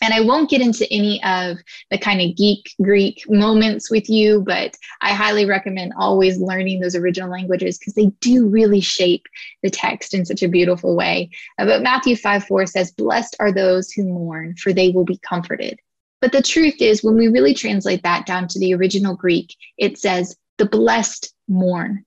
And 0.01 0.13
I 0.13 0.21
won't 0.21 0.49
get 0.49 0.61
into 0.61 0.91
any 0.91 1.23
of 1.23 1.57
the 1.91 1.97
kind 1.97 2.21
of 2.21 2.35
geek 2.35 2.73
Greek 2.81 3.23
moments 3.29 3.89
with 3.89 4.09
you, 4.09 4.41
but 4.41 4.75
I 5.01 5.13
highly 5.13 5.45
recommend 5.45 5.93
always 5.97 6.39
learning 6.39 6.79
those 6.79 6.95
original 6.95 7.29
languages 7.29 7.77
because 7.77 7.93
they 7.93 8.07
do 8.21 8.47
really 8.47 8.81
shape 8.81 9.25
the 9.63 9.69
text 9.69 10.13
in 10.13 10.25
such 10.25 10.43
a 10.43 10.47
beautiful 10.47 10.95
way. 10.95 11.29
Uh, 11.57 11.65
but 11.65 11.83
Matthew 11.83 12.15
5 12.15 12.45
4 12.45 12.65
says, 12.65 12.91
Blessed 12.91 13.35
are 13.39 13.51
those 13.51 13.91
who 13.91 14.05
mourn, 14.05 14.55
for 14.55 14.73
they 14.73 14.89
will 14.89 15.05
be 15.05 15.17
comforted. 15.17 15.79
But 16.21 16.31
the 16.31 16.41
truth 16.41 16.81
is, 16.81 17.03
when 17.03 17.15
we 17.15 17.27
really 17.27 17.53
translate 17.53 18.03
that 18.03 18.25
down 18.25 18.47
to 18.49 18.59
the 18.59 18.73
original 18.73 19.15
Greek, 19.15 19.55
it 19.77 19.97
says, 19.97 20.35
The 20.57 20.65
blessed 20.65 21.33
mourn 21.47 22.05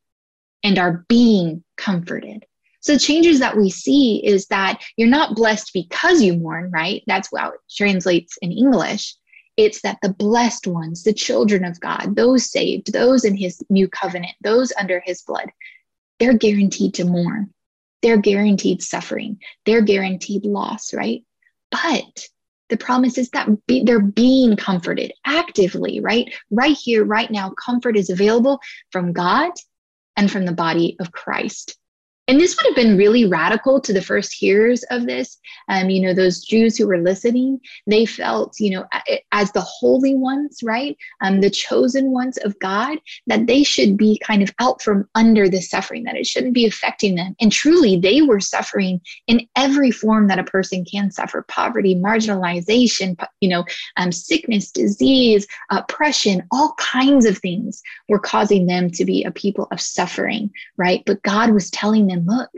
and 0.63 0.79
are 0.79 1.05
being 1.09 1.65
comforted. 1.77 2.45
So 2.81 2.97
changes 2.97 3.39
that 3.41 3.57
we 3.57 3.71
see 3.71 4.23
is 4.25 4.47
that 4.47 4.83
you're 4.97 5.09
not 5.09 5.37
blessed 5.37 5.73
because 5.73 6.23
you 6.23 6.35
mourn, 6.35 6.71
right? 6.73 7.03
That's 7.07 7.29
how 7.37 7.51
it 7.51 7.61
translates 7.71 8.39
in 8.41 8.53
English. 8.53 9.15
It's 9.57 9.83
that 9.83 9.99
the 10.03 10.13
blessed 10.13 10.67
ones, 10.67 11.03
the 11.03 11.13
children 11.13 11.65
of 11.65 11.79
God, 11.81 12.17
those 12.17 12.51
saved, 12.51 12.93
those 12.93 13.25
in 13.25 13.37
his 13.37 13.63
new 13.69 13.89
covenant, 13.89 14.33
those 14.43 14.73
under 14.79 15.03
his 15.05 15.23
blood, 15.23 15.51
they're 16.19 16.37
guaranteed 16.37 16.95
to 16.95 17.05
mourn. 17.05 17.53
They're 18.03 18.17
guaranteed 18.17 18.83
suffering. 18.83 19.41
They're 19.67 19.83
guaranteed 19.83 20.47
loss, 20.47 20.95
right? 20.95 21.23
But 21.71 22.29
the 22.71 22.79
promise 22.79 23.19
is 23.19 23.29
that 23.31 23.49
be, 23.67 23.85
they're 23.85 24.01
being 24.01 24.57
comforted 24.57 25.13
actively, 25.27 26.01
right? 26.01 26.33
Right 26.51 26.77
here, 26.77 27.05
right 27.05 27.31
now, 27.31 27.51
comfort 27.51 27.97
is 27.97 28.09
available 28.09 28.61
from 28.91 29.13
God 29.13 29.53
and 30.17 30.31
from 30.31 30.47
the 30.47 30.53
body 30.53 30.97
of 31.01 31.13
Christ. 31.13 31.77
And 32.29 32.41
this 32.41 32.57
would 32.57 32.67
have 32.67 32.77
been 32.77 32.97
really 32.97 33.27
radical 33.27 33.81
to 33.81 33.93
the 33.93 34.01
first 34.01 34.33
hearers 34.33 34.85
of 34.85 35.07
this. 35.07 35.39
Um, 35.69 35.91
you 35.91 36.01
know, 36.01 36.15
those 36.15 36.45
Jews 36.45 36.77
who 36.77 36.87
were 36.87 36.99
listening, 36.99 37.61
they 37.89 38.07
felt, 38.07 38.55
you 38.61 38.71
know, 38.71 38.87
as 39.33 39.51
the 39.51 39.61
holy 39.61 40.15
ones, 40.15 40.61
right? 40.63 40.97
Um, 41.23 41.41
the 41.41 41.51
chosen 41.51 42.13
ones 42.13 42.39
of 42.39 42.57
God, 42.61 42.99
that 43.27 43.49
they 43.49 43.65
should 43.65 43.97
be 43.97 44.21
kind 44.25 44.43
of 44.43 44.55
out 44.61 44.81
from 44.81 45.09
under 45.17 45.49
the 45.49 45.61
suffering, 45.61 46.05
that 46.05 46.15
it 46.15 46.25
shouldn't 46.27 46.55
be 46.55 46.67
affecting 46.67 47.17
them. 47.17 47.35
And 47.41 47.51
truly, 47.51 47.99
they 47.99 48.23
were 48.23 48.39
suffering 48.39 49.01
in 49.27 49.49
every 49.57 49.91
form 49.91 50.29
that 50.29 50.39
a 50.39 50.45
person 50.45 50.85
can 50.85 51.11
suffer 51.11 51.45
poverty, 51.49 51.97
marginalization, 51.97 53.21
you 53.41 53.49
know, 53.49 53.65
um, 53.97 54.13
sickness, 54.13 54.71
disease, 54.71 55.49
oppression, 55.71 56.47
all 56.53 56.75
kinds 56.79 57.27
of 57.27 57.39
things 57.39 57.83
were 58.09 58.21
causing 58.21 58.67
them 58.67 58.89
to 58.91 59.05
be 59.05 59.25
a 59.25 59.33
people 59.33 59.67
of 59.73 59.81
suffering, 59.81 60.51
right? 60.77 61.03
But 61.07 61.23
God 61.23 61.51
was 61.51 61.71
telling 61.71 62.07
them, 62.07 62.20
look, 62.27 62.51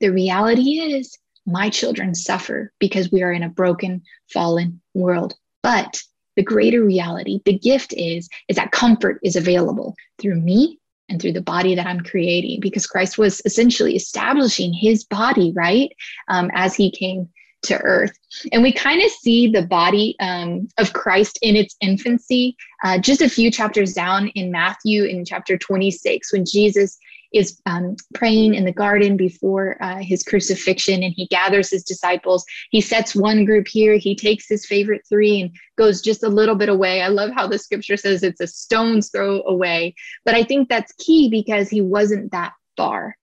the 0.00 0.10
reality 0.10 0.78
is 0.78 1.16
my 1.46 1.70
children 1.70 2.14
suffer 2.14 2.72
because 2.78 3.10
we 3.10 3.22
are 3.22 3.32
in 3.32 3.42
a 3.42 3.48
broken, 3.48 4.02
fallen 4.32 4.80
world. 4.94 5.34
But 5.62 6.00
the 6.36 6.42
greater 6.42 6.84
reality, 6.84 7.40
the 7.44 7.58
gift 7.58 7.94
is, 7.96 8.28
is 8.48 8.56
that 8.56 8.70
comfort 8.70 9.18
is 9.22 9.34
available 9.34 9.96
through 10.20 10.40
me 10.40 10.78
and 11.08 11.20
through 11.20 11.32
the 11.32 11.40
body 11.40 11.74
that 11.74 11.86
I'm 11.86 12.00
creating 12.00 12.60
because 12.60 12.86
Christ 12.86 13.18
was 13.18 13.40
essentially 13.44 13.96
establishing 13.96 14.72
his 14.72 15.04
body, 15.04 15.52
right? 15.56 15.90
Um, 16.28 16.50
as 16.54 16.74
he 16.74 16.90
came 16.90 17.28
to 17.62 17.80
earth. 17.82 18.16
And 18.52 18.62
we 18.62 18.72
kind 18.72 19.02
of 19.02 19.10
see 19.10 19.48
the 19.50 19.62
body 19.62 20.14
um, 20.20 20.68
of 20.78 20.92
Christ 20.92 21.38
in 21.42 21.56
its 21.56 21.74
infancy 21.80 22.56
uh, 22.84 22.98
just 22.98 23.20
a 23.20 23.28
few 23.28 23.50
chapters 23.50 23.92
down 23.92 24.28
in 24.28 24.52
Matthew 24.52 25.04
in 25.04 25.24
chapter 25.24 25.58
26 25.58 26.32
when 26.32 26.44
Jesus 26.44 26.98
is 27.32 27.60
um, 27.66 27.96
praying 28.14 28.54
in 28.54 28.64
the 28.64 28.72
garden 28.72 29.16
before 29.16 29.76
uh, 29.82 29.98
his 29.98 30.22
crucifixion 30.22 31.02
and 31.02 31.12
he 31.14 31.26
gathers 31.26 31.70
his 31.70 31.84
disciples. 31.84 32.44
He 32.70 32.80
sets 32.80 33.14
one 33.14 33.44
group 33.44 33.68
here, 33.68 33.96
he 33.96 34.14
takes 34.14 34.48
his 34.48 34.66
favorite 34.66 35.02
three 35.08 35.42
and 35.42 35.50
goes 35.76 36.00
just 36.00 36.22
a 36.22 36.28
little 36.28 36.54
bit 36.54 36.68
away. 36.68 37.02
I 37.02 37.08
love 37.08 37.30
how 37.34 37.46
the 37.46 37.58
scripture 37.58 37.96
says 37.96 38.22
it's 38.22 38.40
a 38.40 38.46
stone's 38.46 39.10
throw 39.10 39.42
away. 39.42 39.94
But 40.24 40.34
I 40.34 40.42
think 40.42 40.68
that's 40.68 40.92
key 40.98 41.28
because 41.28 41.68
he 41.68 41.80
wasn't 41.80 42.32
that 42.32 42.52
far. 42.76 43.16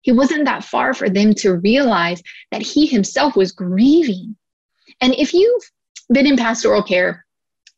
He 0.00 0.12
wasn't 0.12 0.46
that 0.46 0.64
far 0.64 0.94
for 0.94 1.08
them 1.08 1.34
to 1.36 1.56
realize 1.58 2.22
that 2.50 2.62
he 2.62 2.86
himself 2.86 3.36
was 3.36 3.52
grieving. 3.52 4.36
And 5.00 5.14
if 5.14 5.32
you've 5.32 5.62
been 6.12 6.26
in 6.26 6.36
pastoral 6.36 6.82
care, 6.82 7.24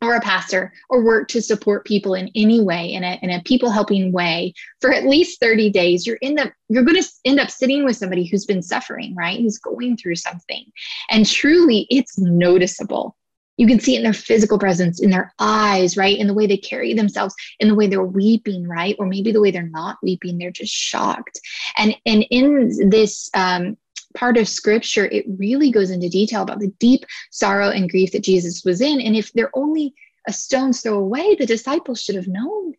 or 0.05 0.15
a 0.15 0.21
pastor 0.21 0.73
or 0.91 1.05
work 1.05 1.29
to 1.29 1.43
support 1.43 1.85
people 1.85 2.15
in 2.15 2.31
any 2.35 2.61
way 2.61 2.93
in 2.93 3.03
a, 3.03 3.19
in 3.23 3.31
a 3.31 3.43
people 3.43 3.71
helping 3.71 4.13
way 4.13 4.53
for 4.81 4.93
at 4.93 5.05
least 5.05 5.41
30 5.41 5.71
days 5.71 6.07
you're 6.07 6.17
in 6.17 6.35
the 6.35 6.53
you're 6.69 6.85
going 6.85 7.01
to 7.01 7.09
end 7.25 7.41
up 7.41 7.51
sitting 7.51 7.85
with 7.85 7.97
somebody 7.97 8.27
who's 8.27 8.45
been 8.45 8.63
suffering 8.63 9.15
right? 9.15 9.41
Who's 9.41 9.59
going 9.59 9.97
through 9.97 10.17
something. 10.17 10.65
And 11.11 11.27
truly 11.27 11.87
it's 11.91 12.19
noticeable. 12.19 13.17
You 13.57 13.69
can 13.69 13.79
see 13.79 13.95
it 13.95 13.99
in 13.99 14.05
their 14.05 14.13
physical 14.13 14.59
presence 14.59 15.01
in 15.01 15.11
their 15.11 15.33
eyes 15.39 15.97
right? 15.97 16.19
In 16.19 16.27
the 16.27 16.35
way 16.35 16.47
they 16.47 16.57
carry 16.57 16.95
themselves 16.95 17.35
in 17.61 17.69
the 17.69 17.75
way 17.75 17.87
they're 17.87 18.05
weeping 18.05 18.67
right? 18.67 18.97
Or 18.99 19.07
maybe 19.07 19.33
the 19.33 19.41
way 19.41 19.51
they're 19.51 19.63
not 19.63 19.99
weeping 20.03 20.39
they're 20.39 20.51
just 20.51 20.73
shocked. 20.73 21.41
And 21.77 21.97
and 22.07 22.25
in 22.31 22.91
this 22.91 23.31
um, 23.35 23.77
part 24.15 24.37
of 24.37 24.49
scripture, 24.49 25.07
it 25.07 25.27
really 25.39 25.71
goes 25.71 25.91
into 25.91 26.09
detail 26.09 26.43
about 26.43 26.61
the 26.61 26.73
deep 26.79 27.05
sorrow 27.31 27.71
and 27.71 27.91
grief 27.91 28.13
that 28.13 28.25
Jesus 28.25 28.65
was 28.65 28.81
in. 28.81 29.01
And 29.01 29.17
if 29.17 29.33
they're 29.33 29.51
only 29.55 29.95
a 30.27 30.33
stone's 30.33 30.81
throw 30.81 30.99
away, 30.99 31.35
the 31.35 31.47
disciples 31.47 32.01
should 32.01 32.17
have 32.17 32.29
known. 32.29 32.75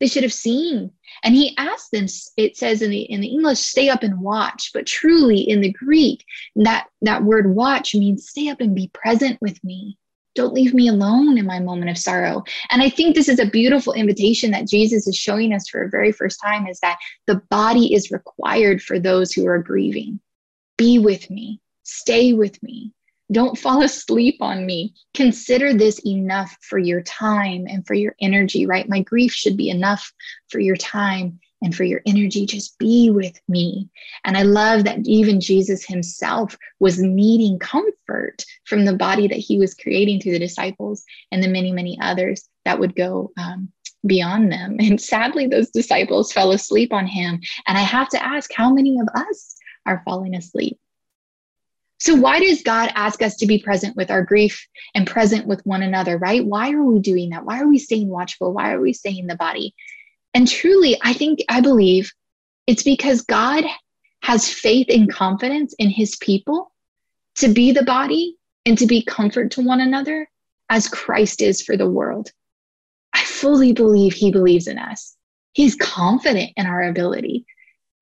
They 0.00 0.06
should 0.06 0.22
have 0.22 0.32
seen. 0.32 0.90
And 1.22 1.34
he 1.34 1.56
asked 1.56 1.90
them, 1.92 2.06
it 2.36 2.56
says 2.56 2.82
in 2.82 2.90
the 2.90 3.02
in 3.02 3.20
the 3.20 3.28
English, 3.28 3.60
stay 3.60 3.88
up 3.88 4.02
and 4.02 4.20
watch, 4.20 4.70
but 4.74 4.86
truly 4.86 5.40
in 5.40 5.60
the 5.60 5.72
Greek, 5.72 6.24
that, 6.56 6.88
that 7.02 7.24
word 7.24 7.54
watch 7.54 7.94
means 7.94 8.28
stay 8.28 8.48
up 8.48 8.60
and 8.60 8.74
be 8.74 8.90
present 8.92 9.38
with 9.40 9.62
me. 9.64 9.96
Don't 10.34 10.52
leave 10.52 10.74
me 10.74 10.88
alone 10.88 11.38
in 11.38 11.46
my 11.46 11.60
moment 11.60 11.90
of 11.90 11.98
sorrow. 11.98 12.42
And 12.70 12.82
I 12.82 12.90
think 12.90 13.14
this 13.14 13.28
is 13.28 13.38
a 13.38 13.46
beautiful 13.46 13.92
invitation 13.92 14.50
that 14.50 14.66
Jesus 14.66 15.06
is 15.06 15.16
showing 15.16 15.52
us 15.52 15.68
for 15.68 15.82
a 15.82 15.90
very 15.90 16.10
first 16.10 16.40
time 16.42 16.66
is 16.66 16.80
that 16.80 16.98
the 17.28 17.40
body 17.50 17.94
is 17.94 18.10
required 18.10 18.82
for 18.82 18.98
those 18.98 19.32
who 19.32 19.46
are 19.46 19.62
grieving. 19.62 20.18
Be 20.76 20.98
with 20.98 21.30
me, 21.30 21.60
stay 21.82 22.32
with 22.32 22.62
me. 22.62 22.92
Don't 23.32 23.58
fall 23.58 23.82
asleep 23.82 24.36
on 24.40 24.66
me. 24.66 24.94
Consider 25.14 25.72
this 25.72 25.98
enough 26.04 26.56
for 26.60 26.78
your 26.78 27.00
time 27.02 27.66
and 27.68 27.86
for 27.86 27.94
your 27.94 28.14
energy, 28.20 28.66
right? 28.66 28.88
My 28.88 29.00
grief 29.00 29.32
should 29.32 29.56
be 29.56 29.70
enough 29.70 30.12
for 30.50 30.58
your 30.58 30.76
time 30.76 31.40
and 31.62 31.74
for 31.74 31.84
your 31.84 32.02
energy. 32.06 32.44
Just 32.44 32.78
be 32.78 33.10
with 33.10 33.40
me. 33.48 33.88
And 34.24 34.36
I 34.36 34.42
love 34.42 34.84
that 34.84 34.98
even 35.06 35.40
Jesus 35.40 35.86
himself 35.86 36.56
was 36.80 37.00
needing 37.00 37.58
comfort 37.58 38.44
from 38.66 38.84
the 38.84 38.94
body 38.94 39.26
that 39.26 39.38
he 39.38 39.58
was 39.58 39.74
creating 39.74 40.20
through 40.20 40.32
the 40.32 40.38
disciples 40.38 41.02
and 41.32 41.42
the 41.42 41.48
many, 41.48 41.72
many 41.72 41.98
others 42.02 42.46
that 42.66 42.78
would 42.78 42.94
go 42.94 43.32
um, 43.38 43.72
beyond 44.06 44.52
them. 44.52 44.76
And 44.80 45.00
sadly, 45.00 45.46
those 45.46 45.70
disciples 45.70 46.32
fell 46.32 46.52
asleep 46.52 46.92
on 46.92 47.06
him. 47.06 47.40
And 47.66 47.78
I 47.78 47.82
have 47.82 48.10
to 48.10 48.22
ask, 48.22 48.50
how 48.54 48.70
many 48.70 48.98
of 49.00 49.08
us 49.14 49.56
are 49.86 50.02
falling 50.04 50.34
asleep. 50.34 50.78
So, 51.98 52.14
why 52.14 52.40
does 52.40 52.62
God 52.62 52.90
ask 52.94 53.22
us 53.22 53.36
to 53.36 53.46
be 53.46 53.62
present 53.62 53.96
with 53.96 54.10
our 54.10 54.22
grief 54.22 54.66
and 54.94 55.06
present 55.06 55.46
with 55.46 55.64
one 55.64 55.82
another, 55.82 56.18
right? 56.18 56.44
Why 56.44 56.72
are 56.72 56.82
we 56.82 57.00
doing 57.00 57.30
that? 57.30 57.44
Why 57.44 57.60
are 57.60 57.68
we 57.68 57.78
staying 57.78 58.08
watchful? 58.08 58.52
Why 58.52 58.72
are 58.72 58.80
we 58.80 58.92
staying 58.92 59.18
in 59.18 59.26
the 59.26 59.36
body? 59.36 59.74
And 60.34 60.48
truly, 60.48 60.98
I 61.02 61.12
think, 61.12 61.40
I 61.48 61.60
believe 61.60 62.12
it's 62.66 62.82
because 62.82 63.22
God 63.22 63.64
has 64.22 64.50
faith 64.50 64.88
and 64.90 65.10
confidence 65.10 65.74
in 65.78 65.90
his 65.90 66.16
people 66.16 66.72
to 67.36 67.48
be 67.48 67.72
the 67.72 67.84
body 67.84 68.36
and 68.66 68.76
to 68.78 68.86
be 68.86 69.04
comfort 69.04 69.52
to 69.52 69.62
one 69.62 69.80
another 69.80 70.28
as 70.70 70.88
Christ 70.88 71.42
is 71.42 71.62
for 71.62 71.76
the 71.76 71.88
world. 71.88 72.30
I 73.12 73.22
fully 73.22 73.72
believe 73.72 74.14
he 74.14 74.32
believes 74.32 74.66
in 74.66 74.78
us. 74.78 75.16
He's 75.52 75.76
confident 75.76 76.52
in 76.56 76.66
our 76.66 76.82
ability 76.82 77.46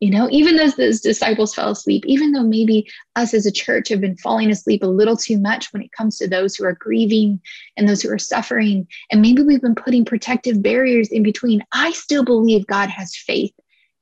you 0.03 0.11
know, 0.11 0.29
even 0.33 0.57
though 0.57 0.69
those 0.69 1.01
disciples 1.01 1.55
fell 1.55 1.71
asleep, 1.71 2.03
even 2.09 2.33
though 2.33 2.43
maybe 2.43 2.91
us 3.15 3.35
as 3.35 3.47
a 3.47 3.53
church 3.53 3.89
have 3.89 4.01
been 4.01 4.17
falling 4.17 4.51
asleep 4.51 4.83
a 4.83 4.87
little 4.87 5.17
too 5.17 5.39
much 5.39 5.73
when 5.73 5.81
it 5.81 5.93
comes 5.93 6.19
to 6.19 6.27
those 6.27 6.57
who 6.57 6.65
are 6.65 6.73
grieving 6.73 7.41
and 7.77 7.89
those 7.89 8.03
who 8.03 8.11
are 8.11 8.19
suffering, 8.19 8.89
and 9.13 9.23
maybe 9.23 9.43
we've 9.43 9.63
been 9.63 9.77
putting 9.77 10.05
protective 10.05 10.61
barriers 10.61 11.11
in 11.11 11.23
between, 11.23 11.65
I 11.71 11.93
still 11.93 12.25
believe 12.25 12.67
God 12.67 12.89
has 12.89 13.15
faith 13.15 13.55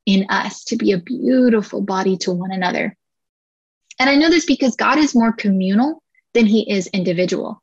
in 0.07 0.25
us 0.31 0.65
to 0.65 0.77
be 0.77 0.93
a 0.93 0.99
beautiful 0.99 1.83
body 1.83 2.17
to 2.17 2.33
one 2.33 2.51
another. 2.51 2.97
And 3.99 4.09
I 4.09 4.17
know 4.17 4.31
this 4.31 4.47
because 4.47 4.77
God 4.77 4.97
is 4.97 5.15
more 5.15 5.35
communal 5.35 6.03
than 6.33 6.47
he 6.47 6.63
is 6.73 6.87
individual. 6.95 7.63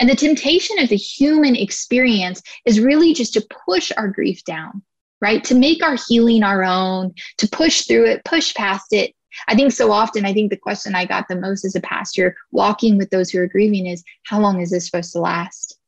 And 0.00 0.10
the 0.10 0.16
temptation 0.16 0.80
of 0.80 0.88
the 0.88 0.96
human 0.96 1.54
experience 1.54 2.42
is 2.66 2.80
really 2.80 3.14
just 3.14 3.34
to 3.34 3.46
push 3.68 3.92
our 3.96 4.08
grief 4.08 4.42
down 4.42 4.82
right? 5.22 5.42
To 5.44 5.54
make 5.54 5.82
our 5.82 5.96
healing 6.08 6.42
our 6.42 6.62
own, 6.64 7.14
to 7.38 7.48
push 7.48 7.86
through 7.86 8.06
it, 8.06 8.24
push 8.24 8.52
past 8.54 8.92
it. 8.92 9.14
I 9.48 9.54
think 9.54 9.72
so 9.72 9.90
often, 9.92 10.26
I 10.26 10.34
think 10.34 10.50
the 10.50 10.58
question 10.58 10.94
I 10.94 11.06
got 11.06 11.28
the 11.28 11.36
most 11.36 11.64
as 11.64 11.74
a 11.74 11.80
pastor 11.80 12.36
walking 12.50 12.98
with 12.98 13.08
those 13.08 13.30
who 13.30 13.40
are 13.40 13.46
grieving 13.46 13.86
is 13.86 14.04
how 14.26 14.38
long 14.40 14.60
is 14.60 14.70
this 14.70 14.84
supposed 14.84 15.12
to 15.12 15.20
last? 15.20 15.78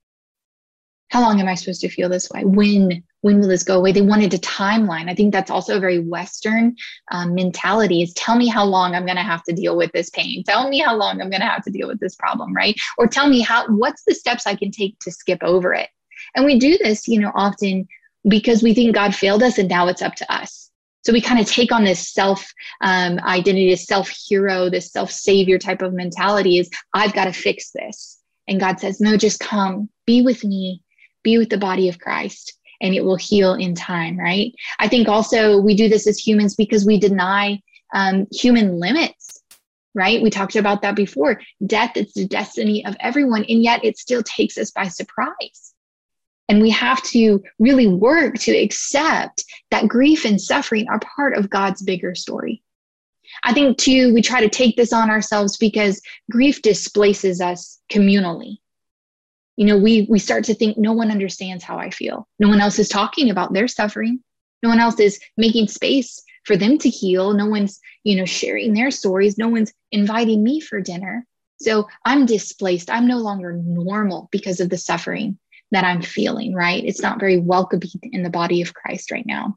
How 1.11 1.21
long 1.21 1.41
am 1.41 1.49
I 1.49 1.55
supposed 1.55 1.83
to 1.83 1.91
feel 1.91 2.09
this 2.09 2.31
way? 2.31 2.45
When? 2.45 3.03
When 3.21 3.41
will 3.41 3.49
this 3.49 3.63
go 3.63 3.79
away? 3.79 3.93
They 3.93 4.03
wanted 4.03 4.35
a 4.35 4.39
timeline. 4.39 5.09
I 5.09 5.15
think 5.15 5.33
that's 5.33 5.51
also 5.51 5.79
a 5.79 5.81
very 5.81 5.99
Western 5.99 6.77
um, 7.11 7.35
mentality 7.35 8.03
is 8.03 8.13
tell 8.13 8.37
me 8.37 8.49
how 8.49 8.67
long 8.67 8.95
I'm 8.95 9.07
going 9.07 9.17
to 9.17 9.23
have 9.23 9.43
to 9.45 9.55
deal 9.55 9.79
with 9.79 9.91
this 9.93 10.11
pain. 10.11 10.45
Tell 10.45 10.69
me 10.69 10.81
how 10.81 10.95
long 10.95 11.23
I'm 11.23 11.31
going 11.31 11.41
to 11.41 11.47
have 11.47 11.65
to 11.65 11.71
deal 11.71 11.89
with 11.89 12.01
this 12.01 12.17
problem, 12.17 12.55
right? 12.55 12.79
Or 12.99 13.07
tell 13.07 13.27
me 13.27 13.41
how, 13.41 13.67
what's 13.69 14.05
the 14.05 14.15
steps 14.15 14.47
I 14.47 14.55
can 14.55 14.71
take 14.71 14.99
to 14.99 15.11
skip 15.11 15.39
over 15.43 15.73
it? 15.73 15.89
And 16.37 16.45
we 16.45 16.59
do 16.59 16.77
this, 16.77 17.09
you 17.09 17.19
know, 17.19 17.33
often 17.35 17.89
because 18.29 18.63
we 18.63 18.75
think 18.75 18.95
God 18.95 19.15
failed 19.15 19.43
us 19.43 19.59
and 19.59 19.69
now 19.69 19.89
it's 19.89 20.03
up 20.03 20.15
to 20.17 20.33
us. 20.33 20.71
So 21.05 21.13
we 21.13 21.21
kind 21.21 21.39
of 21.39 21.47
take 21.47 21.71
on 21.71 21.85
this 21.85 22.13
self 22.13 22.51
um, 22.81 23.19
identity, 23.21 23.69
this 23.69 23.87
self 23.87 24.09
hero, 24.09 24.71
this 24.71 24.91
self 24.91 25.11
savior 25.11 25.59
type 25.59 25.83
of 25.83 25.93
mentality 25.93 26.59
is 26.59 26.71
I've 26.95 27.13
got 27.13 27.27
to 27.27 27.33
fix 27.33 27.71
this. 27.73 28.21
And 28.49 28.61
God 28.61 28.81
says, 28.81 29.01
no, 29.01 29.17
just 29.17 29.41
come, 29.41 29.89
be 30.07 30.23
with 30.23 30.45
me, 30.45 30.83
be 31.23 31.39
with 31.39 31.51
the 31.51 31.59
body 31.59 31.89
of 31.89 31.99
Christ, 31.99 32.59
and 32.81 32.95
it 32.95 33.05
will 33.05 33.17
heal 33.17 33.55
in 33.55 33.75
time, 33.75 34.19
right? 34.19 34.53
I 34.79 34.89
think 34.89 35.09
also 35.09 35.61
we 35.61 35.75
do 35.75 35.89
this 35.89 36.07
as 36.07 36.19
humans 36.19 36.55
because 36.55 36.87
we 36.87 36.99
deny 36.99 37.61
um, 37.95 38.27
human 38.33 38.79
limits, 38.79 39.43
right? 39.95 40.23
We 40.23 40.31
talked 40.31 40.57
about 40.57 40.83
that 40.83 40.97
before. 40.97 41.41
Death 41.67 41.97
is 41.97 42.13
the 42.15 42.27
destiny 42.27 42.85
of 42.85 42.97
everyone, 43.01 43.45
and 43.49 43.63
yet 43.63 43.85
it 43.85 43.99
still 43.99 44.23
takes 44.23 44.59
us 44.59 44.71
by 44.71 44.89
surprise. 44.89 45.74
And 46.49 46.61
we 46.61 46.71
have 46.71 47.03
to 47.05 47.43
really 47.59 47.87
work 47.87 48.35
to 48.41 48.57
accept 48.57 49.45
that 49.71 49.89
grief 49.89 50.25
and 50.25 50.41
suffering 50.41 50.87
are 50.89 51.01
part 51.01 51.37
of 51.37 51.51
God's 51.51 51.83
bigger 51.83 52.15
story. 52.15 52.63
I 53.45 53.53
think, 53.53 53.79
too, 53.79 54.13
we 54.13 54.21
try 54.23 54.41
to 54.41 54.49
take 54.49 54.77
this 54.77 54.93
on 54.93 55.11
ourselves 55.11 55.57
because 55.57 56.01
grief 56.31 56.61
displaces 56.63 57.41
us 57.41 57.81
communally. 57.91 58.59
You 59.57 59.67
know, 59.67 59.79
we, 59.79 60.07
we 60.11 60.19
start 60.19 60.45
to 60.45 60.55
think 60.55 60.77
no 60.77 60.93
one 60.93 61.11
understands 61.11 61.65
how 61.65 61.79
I 61.79 61.91
feel. 61.91 62.29
No 62.39 62.49
one 62.49 62.61
else 62.61 62.79
is 62.79 62.89
talking 62.89 63.31
about 63.31 63.53
their 63.53 63.69
suffering. 63.69 64.21
No 64.63 64.69
one 64.69 64.81
else 64.81 65.01
is 65.01 65.19
making 65.37 65.69
space 65.69 66.23
for 66.45 66.57
them 66.57 66.77
to 66.79 66.89
heal. 66.91 67.33
No 67.33 67.47
one's, 67.47 67.81
you 68.03 68.17
know, 68.17 68.25
sharing 68.27 68.75
their 68.75 68.91
stories. 68.91 69.39
No 69.39 69.49
one's 69.49 69.73
inviting 69.93 70.43
me 70.43 70.61
for 70.61 70.81
dinner. 70.81 71.27
So 71.61 71.89
I'm 72.05 72.27
displaced. 72.27 72.91
I'm 72.91 73.07
no 73.07 73.19
longer 73.19 73.53
normal 73.53 74.29
because 74.31 74.61
of 74.61 74.71
the 74.71 74.77
suffering 74.79 75.39
that 75.75 75.85
I'm 75.85 76.03
feeling, 76.03 76.55
right? 76.55 76.85
It's 76.85 77.03
not 77.03 77.21
very 77.21 77.37
welcoming 77.37 77.91
in 78.05 78.23
the 78.23 78.31
body 78.31 78.63
of 78.63 78.75
Christ 78.75 79.11
right 79.11 79.27
now. 79.27 79.57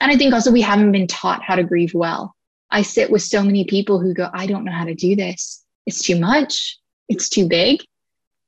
And 0.00 0.10
I 0.10 0.16
think 0.16 0.34
also 0.34 0.50
we 0.50 0.60
haven't 0.60 0.92
been 0.92 1.06
taught 1.06 1.42
how 1.42 1.56
to 1.56 1.62
grieve 1.62 1.94
well. 1.94 2.34
I 2.70 2.82
sit 2.82 3.10
with 3.10 3.22
so 3.22 3.42
many 3.42 3.64
people 3.64 3.98
who 3.98 4.14
go, 4.14 4.28
I 4.32 4.46
don't 4.46 4.64
know 4.64 4.72
how 4.72 4.84
to 4.84 4.94
do 4.94 5.16
this. 5.16 5.64
It's 5.86 6.02
too 6.02 6.18
much. 6.18 6.78
It's 7.08 7.28
too 7.28 7.48
big. 7.48 7.82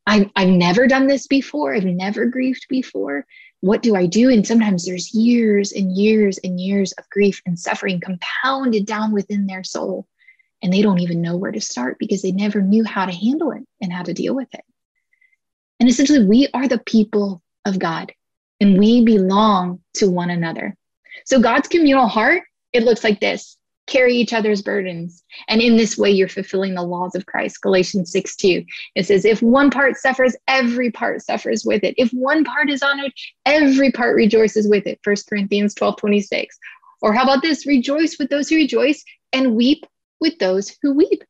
I've, 0.06 0.30
I've 0.36 0.48
never 0.48 0.86
done 0.86 1.06
this 1.06 1.26
before. 1.26 1.74
I've 1.74 1.84
never 1.84 2.26
grieved 2.26 2.66
before. 2.68 3.24
What 3.60 3.82
do 3.82 3.94
I 3.94 4.06
do? 4.06 4.30
And 4.30 4.46
sometimes 4.46 4.84
there's 4.84 5.14
years 5.14 5.72
and 5.72 5.96
years 5.96 6.38
and 6.42 6.58
years 6.60 6.92
of 6.92 7.08
grief 7.10 7.40
and 7.46 7.58
suffering 7.58 8.00
compounded 8.00 8.86
down 8.86 9.12
within 9.12 9.46
their 9.46 9.64
soul. 9.64 10.06
And 10.62 10.72
they 10.72 10.82
don't 10.82 11.00
even 11.00 11.22
know 11.22 11.36
where 11.36 11.52
to 11.52 11.60
start 11.60 11.98
because 11.98 12.22
they 12.22 12.32
never 12.32 12.60
knew 12.60 12.84
how 12.84 13.06
to 13.06 13.12
handle 13.12 13.52
it 13.52 13.62
and 13.80 13.92
how 13.92 14.02
to 14.02 14.12
deal 14.12 14.34
with 14.34 14.52
it. 14.54 14.64
And 15.80 15.88
essentially, 15.88 16.24
we 16.24 16.48
are 16.54 16.68
the 16.68 16.78
people 16.78 17.42
of 17.64 17.78
God 17.78 18.12
and 18.60 18.78
we 18.78 19.04
belong 19.04 19.80
to 19.94 20.10
one 20.10 20.30
another. 20.30 20.76
So, 21.24 21.40
God's 21.40 21.68
communal 21.68 22.06
heart, 22.06 22.42
it 22.72 22.84
looks 22.84 23.02
like 23.02 23.20
this 23.20 23.56
carry 23.90 24.14
each 24.14 24.32
other's 24.32 24.62
burdens. 24.62 25.22
And 25.48 25.60
in 25.60 25.76
this 25.76 25.98
way, 25.98 26.10
you're 26.10 26.28
fulfilling 26.28 26.74
the 26.74 26.82
laws 26.82 27.14
of 27.14 27.26
Christ. 27.26 27.60
Galatians 27.60 28.12
6 28.12 28.36
2. 28.36 28.64
It 28.94 29.06
says, 29.06 29.24
If 29.24 29.42
one 29.42 29.70
part 29.70 29.96
suffers, 29.96 30.34
every 30.48 30.90
part 30.90 31.22
suffers 31.22 31.64
with 31.64 31.84
it. 31.84 31.94
If 31.98 32.10
one 32.12 32.44
part 32.44 32.70
is 32.70 32.82
honored, 32.82 33.12
every 33.44 33.90
part 33.90 34.14
rejoices 34.16 34.68
with 34.68 34.86
it. 34.86 35.00
1 35.04 35.16
Corinthians 35.28 35.74
12 35.74 35.96
26. 35.96 36.58
Or 37.02 37.12
how 37.12 37.24
about 37.24 37.42
this? 37.42 37.66
Rejoice 37.66 38.16
with 38.18 38.30
those 38.30 38.48
who 38.48 38.56
rejoice 38.56 39.02
and 39.32 39.56
weep 39.56 39.84
with 40.20 40.38
those 40.38 40.76
who 40.82 40.94
weep. 40.94 41.24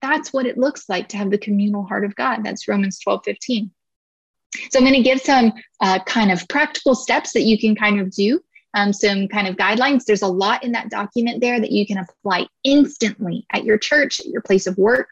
That's 0.00 0.32
what 0.32 0.46
it 0.46 0.58
looks 0.58 0.88
like 0.88 1.08
to 1.08 1.16
have 1.16 1.30
the 1.30 1.38
communal 1.38 1.84
heart 1.84 2.04
of 2.04 2.14
God. 2.14 2.44
That's 2.44 2.68
Romans 2.68 2.98
12 3.00 3.22
15. 3.24 3.70
So 4.70 4.78
I'm 4.78 4.84
going 4.84 4.94
to 4.94 5.02
give 5.02 5.20
some 5.20 5.52
uh, 5.80 5.98
kind 6.04 6.30
of 6.30 6.46
practical 6.48 6.94
steps 6.94 7.32
that 7.32 7.42
you 7.42 7.58
can 7.58 7.74
kind 7.74 8.00
of 8.00 8.10
do, 8.10 8.40
um, 8.74 8.92
some 8.92 9.28
kind 9.28 9.48
of 9.48 9.56
guidelines. 9.56 10.04
There's 10.04 10.22
a 10.22 10.28
lot 10.28 10.64
in 10.64 10.72
that 10.72 10.90
document 10.90 11.40
there 11.40 11.60
that 11.60 11.72
you 11.72 11.86
can 11.86 11.98
apply 11.98 12.46
instantly 12.64 13.46
at 13.52 13.64
your 13.64 13.78
church, 13.78 14.20
at 14.20 14.26
your 14.26 14.42
place 14.42 14.66
of 14.66 14.76
work. 14.78 15.08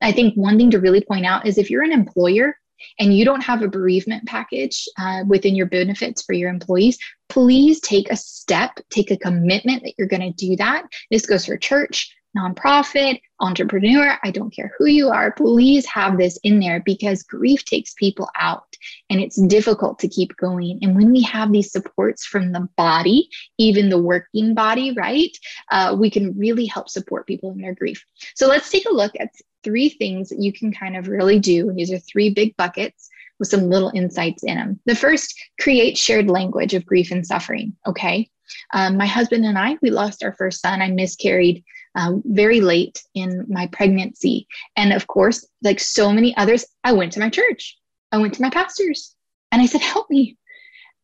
I 0.00 0.12
think 0.12 0.34
one 0.34 0.58
thing 0.58 0.70
to 0.72 0.80
really 0.80 1.00
point 1.00 1.26
out 1.26 1.46
is 1.46 1.58
if 1.58 1.70
you're 1.70 1.84
an 1.84 1.92
employer 1.92 2.56
and 2.98 3.16
you 3.16 3.24
don't 3.24 3.42
have 3.42 3.62
a 3.62 3.68
bereavement 3.68 4.26
package 4.26 4.88
uh, 4.98 5.22
within 5.26 5.54
your 5.54 5.66
benefits 5.66 6.22
for 6.22 6.32
your 6.32 6.50
employees, 6.50 6.98
please 7.28 7.80
take 7.80 8.10
a 8.10 8.16
step, 8.16 8.80
take 8.90 9.10
a 9.10 9.16
commitment 9.16 9.82
that 9.84 9.94
you're 9.96 10.08
going 10.08 10.32
to 10.32 10.46
do 10.46 10.56
that. 10.56 10.84
This 11.10 11.24
goes 11.24 11.46
for 11.46 11.56
church, 11.56 12.14
nonprofit, 12.36 13.20
entrepreneur, 13.40 14.18
I 14.22 14.30
don't 14.30 14.54
care 14.54 14.72
who 14.78 14.86
you 14.86 15.08
are, 15.08 15.32
please 15.32 15.86
have 15.86 16.16
this 16.16 16.38
in 16.42 16.60
there 16.60 16.80
because 16.84 17.22
grief 17.22 17.64
takes 17.64 17.94
people 17.94 18.28
out 18.38 18.76
and 19.10 19.20
it's 19.20 19.40
difficult 19.42 19.98
to 20.00 20.08
keep 20.08 20.36
going. 20.36 20.78
And 20.82 20.96
when 20.96 21.12
we 21.12 21.22
have 21.22 21.52
these 21.52 21.72
supports 21.72 22.24
from 22.24 22.52
the 22.52 22.68
body, 22.76 23.28
even 23.58 23.88
the 23.88 24.00
working 24.00 24.54
body, 24.54 24.92
right, 24.92 25.36
uh, 25.70 25.96
we 25.98 26.10
can 26.10 26.38
really 26.38 26.66
help 26.66 26.88
support 26.88 27.26
people 27.26 27.50
in 27.52 27.60
their 27.60 27.74
grief. 27.74 28.04
So 28.34 28.46
let's 28.46 28.70
take 28.70 28.86
a 28.86 28.94
look 28.94 29.12
at 29.20 29.30
three 29.62 29.88
things 29.88 30.28
that 30.28 30.40
you 30.40 30.52
can 30.52 30.72
kind 30.72 30.96
of 30.96 31.08
really 31.08 31.38
do. 31.38 31.68
And 31.68 31.78
these 31.78 31.92
are 31.92 31.98
three 31.98 32.30
big 32.30 32.56
buckets 32.56 33.08
with 33.38 33.48
some 33.48 33.68
little 33.68 33.90
insights 33.94 34.42
in 34.44 34.56
them. 34.56 34.80
The 34.86 34.94
first, 34.94 35.34
create 35.60 35.98
shared 35.98 36.28
language 36.28 36.74
of 36.74 36.86
grief 36.86 37.10
and 37.10 37.26
suffering. 37.26 37.76
Okay. 37.86 38.30
Um, 38.72 38.96
my 38.96 39.06
husband 39.06 39.44
and 39.44 39.58
I, 39.58 39.76
we 39.82 39.90
lost 39.90 40.22
our 40.22 40.32
first 40.34 40.60
son. 40.60 40.82
I 40.82 40.90
miscarried 40.90 41.64
uh, 41.94 42.12
very 42.24 42.60
late 42.60 43.02
in 43.14 43.46
my 43.48 43.66
pregnancy. 43.68 44.46
And 44.76 44.92
of 44.92 45.06
course, 45.06 45.46
like 45.62 45.80
so 45.80 46.12
many 46.12 46.36
others, 46.36 46.64
I 46.84 46.92
went 46.92 47.12
to 47.12 47.20
my 47.20 47.30
church. 47.30 47.76
I 48.12 48.18
went 48.18 48.34
to 48.34 48.42
my 48.42 48.50
pastors 48.50 49.14
and 49.50 49.62
I 49.62 49.66
said, 49.66 49.80
Help 49.80 50.10
me. 50.10 50.36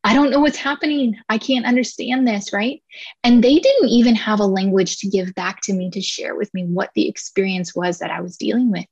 I 0.05 0.15
don't 0.15 0.31
know 0.31 0.41
what's 0.41 0.57
happening. 0.57 1.17
I 1.29 1.39
can't 1.39 1.67
understand 1.67 2.27
this, 2.27 2.53
right? 2.53 2.81
And 3.25 3.43
they 3.43 3.59
didn't 3.59 3.89
even 3.89 4.15
have 4.15 4.41
a 4.41 4.47
language 4.47 4.99
to 4.99 5.09
give 5.09 5.35
back 5.35 5.61
to 5.63 5.73
me 5.73 5.91
to 5.91 6.01
share 6.01 6.37
with 6.37 6.53
me 6.55 6.65
what 6.65 6.91
the 6.95 7.09
experience 7.09 7.75
was 7.75 7.99
that 7.99 8.11
I 8.11 8.21
was 8.21 8.37
dealing 8.37 8.71
with. 8.71 8.87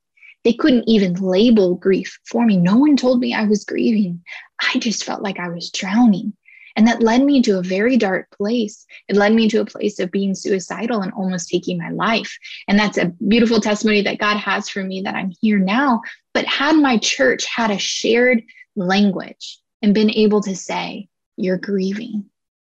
They 0.44 0.52
couldn't 0.52 0.88
even 0.88 1.14
label 1.14 1.76
grief 1.76 2.18
for 2.24 2.44
me. 2.44 2.56
No 2.56 2.76
one 2.76 2.96
told 2.96 3.20
me 3.20 3.34
I 3.34 3.44
was 3.44 3.64
grieving. 3.64 4.22
I 4.60 4.78
just 4.78 5.04
felt 5.04 5.22
like 5.22 5.38
I 5.38 5.48
was 5.48 5.70
drowning. 5.70 6.34
And 6.76 6.86
that 6.86 7.02
led 7.02 7.24
me 7.24 7.40
to 7.42 7.58
a 7.58 7.62
very 7.62 7.96
dark 7.96 8.30
place. 8.30 8.86
It 9.08 9.16
led 9.16 9.32
me 9.32 9.48
to 9.48 9.60
a 9.60 9.66
place 9.66 9.98
of 9.98 10.10
being 10.10 10.34
suicidal 10.34 11.00
and 11.00 11.12
almost 11.12 11.48
taking 11.48 11.78
my 11.78 11.90
life. 11.90 12.36
And 12.68 12.78
that's 12.78 12.98
a 12.98 13.12
beautiful 13.26 13.60
testimony 13.60 14.02
that 14.02 14.18
God 14.18 14.36
has 14.36 14.68
for 14.68 14.84
me 14.84 15.00
that 15.02 15.14
I'm 15.14 15.32
here 15.40 15.58
now. 15.58 16.02
But 16.34 16.44
had 16.44 16.76
my 16.76 16.98
church 16.98 17.46
had 17.46 17.70
a 17.70 17.78
shared 17.78 18.42
language 18.76 19.58
and 19.82 19.94
been 19.94 20.10
able 20.10 20.42
to 20.42 20.54
say, 20.54 21.08
You're 21.36 21.56
grieving. 21.56 22.26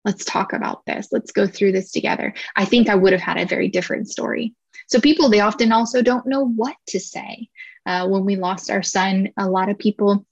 Let's 0.06 0.24
talk 0.24 0.54
about 0.54 0.86
this. 0.86 1.10
Let's 1.12 1.32
go 1.32 1.48
through 1.48 1.74
this 1.74 1.92
together. 1.92 2.34
I 2.56 2.66
think 2.66 2.88
I 2.88 2.96
would 2.96 3.12
have 3.12 3.22
had 3.22 3.38
a 3.38 3.46
very 3.46 3.68
different 3.68 4.08
story. 4.08 4.54
So, 4.88 5.02
people, 5.02 5.28
they 5.28 5.42
often 5.42 5.72
also 5.72 6.02
don't 6.02 6.28
know 6.28 6.46
what 6.46 6.76
to 6.90 7.00
say. 7.00 7.50
Uh, 7.86 8.08
when 8.08 8.26
we 8.26 8.36
lost 8.36 8.70
our 8.70 8.84
son, 8.84 9.30
a 9.38 9.50
lot 9.50 9.70
of 9.70 9.80
people 9.80 10.26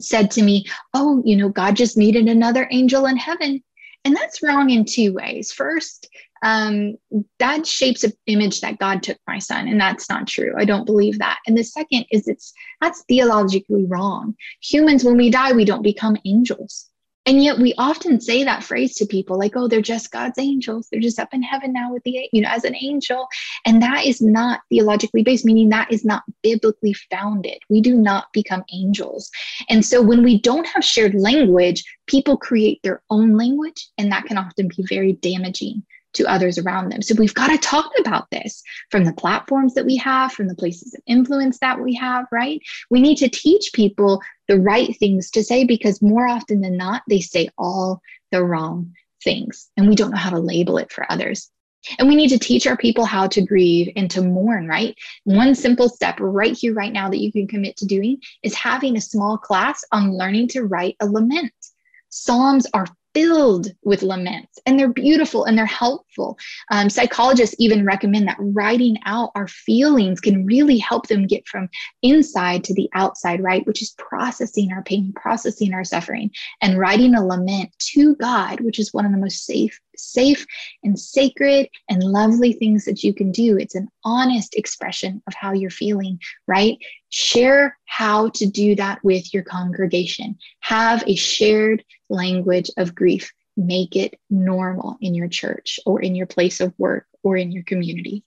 said 0.00 0.30
to 0.32 0.42
me, 0.42 0.66
Oh, 0.94 1.22
you 1.24 1.36
know, 1.36 1.48
God 1.48 1.76
just 1.76 1.96
needed 1.96 2.28
another 2.28 2.68
angel 2.70 3.06
in 3.06 3.16
heaven. 3.16 3.62
And 4.04 4.14
that's 4.14 4.42
wrong 4.42 4.70
in 4.70 4.84
two 4.84 5.12
ways. 5.12 5.50
First, 5.52 6.08
um, 6.42 6.96
that 7.38 7.66
shapes 7.66 8.04
an 8.04 8.12
image 8.26 8.60
that 8.60 8.78
God 8.78 9.02
took 9.02 9.18
my 9.26 9.38
son, 9.38 9.66
and 9.68 9.80
that's 9.80 10.08
not 10.08 10.28
true. 10.28 10.54
I 10.56 10.64
don't 10.64 10.86
believe 10.86 11.18
that. 11.18 11.38
And 11.46 11.56
the 11.56 11.64
second 11.64 12.04
is 12.12 12.28
it's 12.28 12.52
that's 12.80 13.02
theologically 13.08 13.84
wrong. 13.86 14.36
Humans, 14.62 15.02
when 15.02 15.16
we 15.16 15.30
die, 15.30 15.52
we 15.52 15.64
don't 15.64 15.82
become 15.82 16.16
angels. 16.24 16.88
And 17.26 17.42
yet 17.42 17.58
we 17.58 17.74
often 17.76 18.20
say 18.20 18.44
that 18.44 18.62
phrase 18.62 18.94
to 18.94 19.06
people 19.06 19.38
like, 19.38 19.56
oh, 19.56 19.66
they're 19.66 19.82
just 19.82 20.12
God's 20.12 20.38
angels. 20.38 20.88
They're 20.90 21.00
just 21.00 21.18
up 21.18 21.34
in 21.34 21.42
heaven 21.42 21.72
now 21.72 21.92
with 21.92 22.04
the, 22.04 22.28
you 22.32 22.40
know, 22.40 22.48
as 22.48 22.64
an 22.64 22.76
angel. 22.76 23.26
And 23.64 23.82
that 23.82 24.06
is 24.06 24.22
not 24.22 24.60
theologically 24.70 25.22
based, 25.22 25.44
meaning 25.44 25.68
that 25.70 25.92
is 25.92 26.04
not 26.04 26.22
biblically 26.42 26.94
founded. 27.10 27.58
We 27.68 27.80
do 27.80 27.96
not 27.96 28.32
become 28.32 28.64
angels. 28.72 29.30
And 29.68 29.84
so 29.84 30.00
when 30.00 30.22
we 30.22 30.40
don't 30.40 30.66
have 30.68 30.84
shared 30.84 31.14
language, 31.14 31.84
people 32.06 32.36
create 32.36 32.80
their 32.82 33.02
own 33.10 33.36
language, 33.36 33.88
and 33.98 34.12
that 34.12 34.24
can 34.24 34.38
often 34.38 34.68
be 34.68 34.84
very 34.88 35.14
damaging 35.14 35.82
to 36.12 36.26
others 36.26 36.56
around 36.58 36.90
them. 36.90 37.02
So 37.02 37.14
we've 37.18 37.34
got 37.34 37.48
to 37.48 37.58
talk 37.58 37.90
about 37.98 38.30
this 38.30 38.62
from 38.90 39.04
the 39.04 39.12
platforms 39.12 39.74
that 39.74 39.84
we 39.84 39.96
have, 39.96 40.32
from 40.32 40.48
the 40.48 40.54
places 40.54 40.94
of 40.94 41.02
influence 41.06 41.58
that 41.58 41.80
we 41.80 41.94
have, 41.94 42.26
right? 42.32 42.60
We 42.90 43.00
need 43.00 43.16
to 43.16 43.28
teach 43.28 43.70
people 43.74 44.22
the 44.48 44.58
right 44.58 44.96
things 44.98 45.30
to 45.32 45.42
say 45.42 45.64
because 45.64 46.02
more 46.02 46.26
often 46.26 46.60
than 46.60 46.76
not, 46.76 47.02
they 47.08 47.20
say 47.20 47.48
all 47.58 48.00
the 48.30 48.42
wrong 48.42 48.94
things 49.22 49.70
and 49.76 49.88
we 49.88 49.94
don't 49.94 50.10
know 50.10 50.16
how 50.16 50.30
to 50.30 50.38
label 50.38 50.78
it 50.78 50.92
for 50.92 51.10
others. 51.10 51.50
And 51.98 52.08
we 52.08 52.16
need 52.16 52.30
to 52.30 52.38
teach 52.38 52.66
our 52.66 52.76
people 52.76 53.04
how 53.04 53.28
to 53.28 53.40
grieve 53.40 53.92
and 53.94 54.10
to 54.10 54.22
mourn, 54.22 54.66
right? 54.66 54.96
One 55.24 55.54
simple 55.54 55.88
step 55.88 56.16
right 56.18 56.56
here, 56.56 56.74
right 56.74 56.92
now, 56.92 57.08
that 57.08 57.20
you 57.20 57.30
can 57.30 57.46
commit 57.46 57.76
to 57.76 57.86
doing 57.86 58.18
is 58.42 58.54
having 58.54 58.96
a 58.96 59.00
small 59.00 59.38
class 59.38 59.84
on 59.92 60.16
learning 60.16 60.48
to 60.48 60.64
write 60.64 60.96
a 61.00 61.06
lament. 61.06 61.52
Psalms 62.08 62.66
are 62.74 62.86
filled 63.16 63.68
with 63.82 64.02
laments 64.02 64.58
and 64.66 64.78
they're 64.78 64.92
beautiful 64.92 65.44
and 65.46 65.56
they're 65.56 65.64
helpful. 65.64 66.36
Um, 66.70 66.90
psychologists 66.90 67.56
even 67.58 67.86
recommend 67.86 68.28
that 68.28 68.36
writing 68.38 68.98
out 69.06 69.30
our 69.34 69.48
feelings 69.48 70.20
can 70.20 70.44
really 70.44 70.76
help 70.76 71.06
them 71.06 71.26
get 71.26 71.48
from 71.48 71.70
inside 72.02 72.62
to 72.64 72.74
the 72.74 72.90
outside, 72.92 73.42
right? 73.42 73.66
Which 73.66 73.80
is 73.80 73.94
processing 73.96 74.70
our 74.70 74.82
pain, 74.82 75.14
processing 75.16 75.72
our 75.72 75.82
suffering, 75.82 76.30
and 76.60 76.78
writing 76.78 77.14
a 77.14 77.26
lament 77.26 77.70
to 77.92 78.16
God, 78.16 78.60
which 78.60 78.78
is 78.78 78.92
one 78.92 79.06
of 79.06 79.12
the 79.12 79.18
most 79.18 79.46
safe 79.46 79.80
safe 79.98 80.46
and 80.82 80.98
sacred 80.98 81.68
and 81.88 82.02
lovely 82.02 82.52
things 82.52 82.84
that 82.84 83.02
you 83.02 83.14
can 83.14 83.32
do. 83.32 83.56
It's 83.58 83.74
an 83.74 83.88
honest 84.04 84.54
expression 84.54 85.22
of 85.26 85.34
how 85.34 85.52
you're 85.52 85.70
feeling, 85.70 86.20
right? 86.46 86.76
Share 87.08 87.78
how 87.86 88.30
to 88.30 88.46
do 88.46 88.74
that 88.76 89.02
with 89.02 89.32
your 89.32 89.42
congregation. 89.42 90.36
Have 90.60 91.02
a 91.06 91.14
shared 91.14 91.84
language 92.08 92.70
of 92.76 92.94
grief. 92.94 93.32
Make 93.56 93.96
it 93.96 94.18
normal 94.28 94.98
in 95.00 95.14
your 95.14 95.28
church 95.28 95.80
or 95.86 96.00
in 96.00 96.14
your 96.14 96.26
place 96.26 96.60
of 96.60 96.74
work 96.78 97.06
or 97.22 97.36
in 97.36 97.52
your 97.52 97.64
community. 97.64 98.22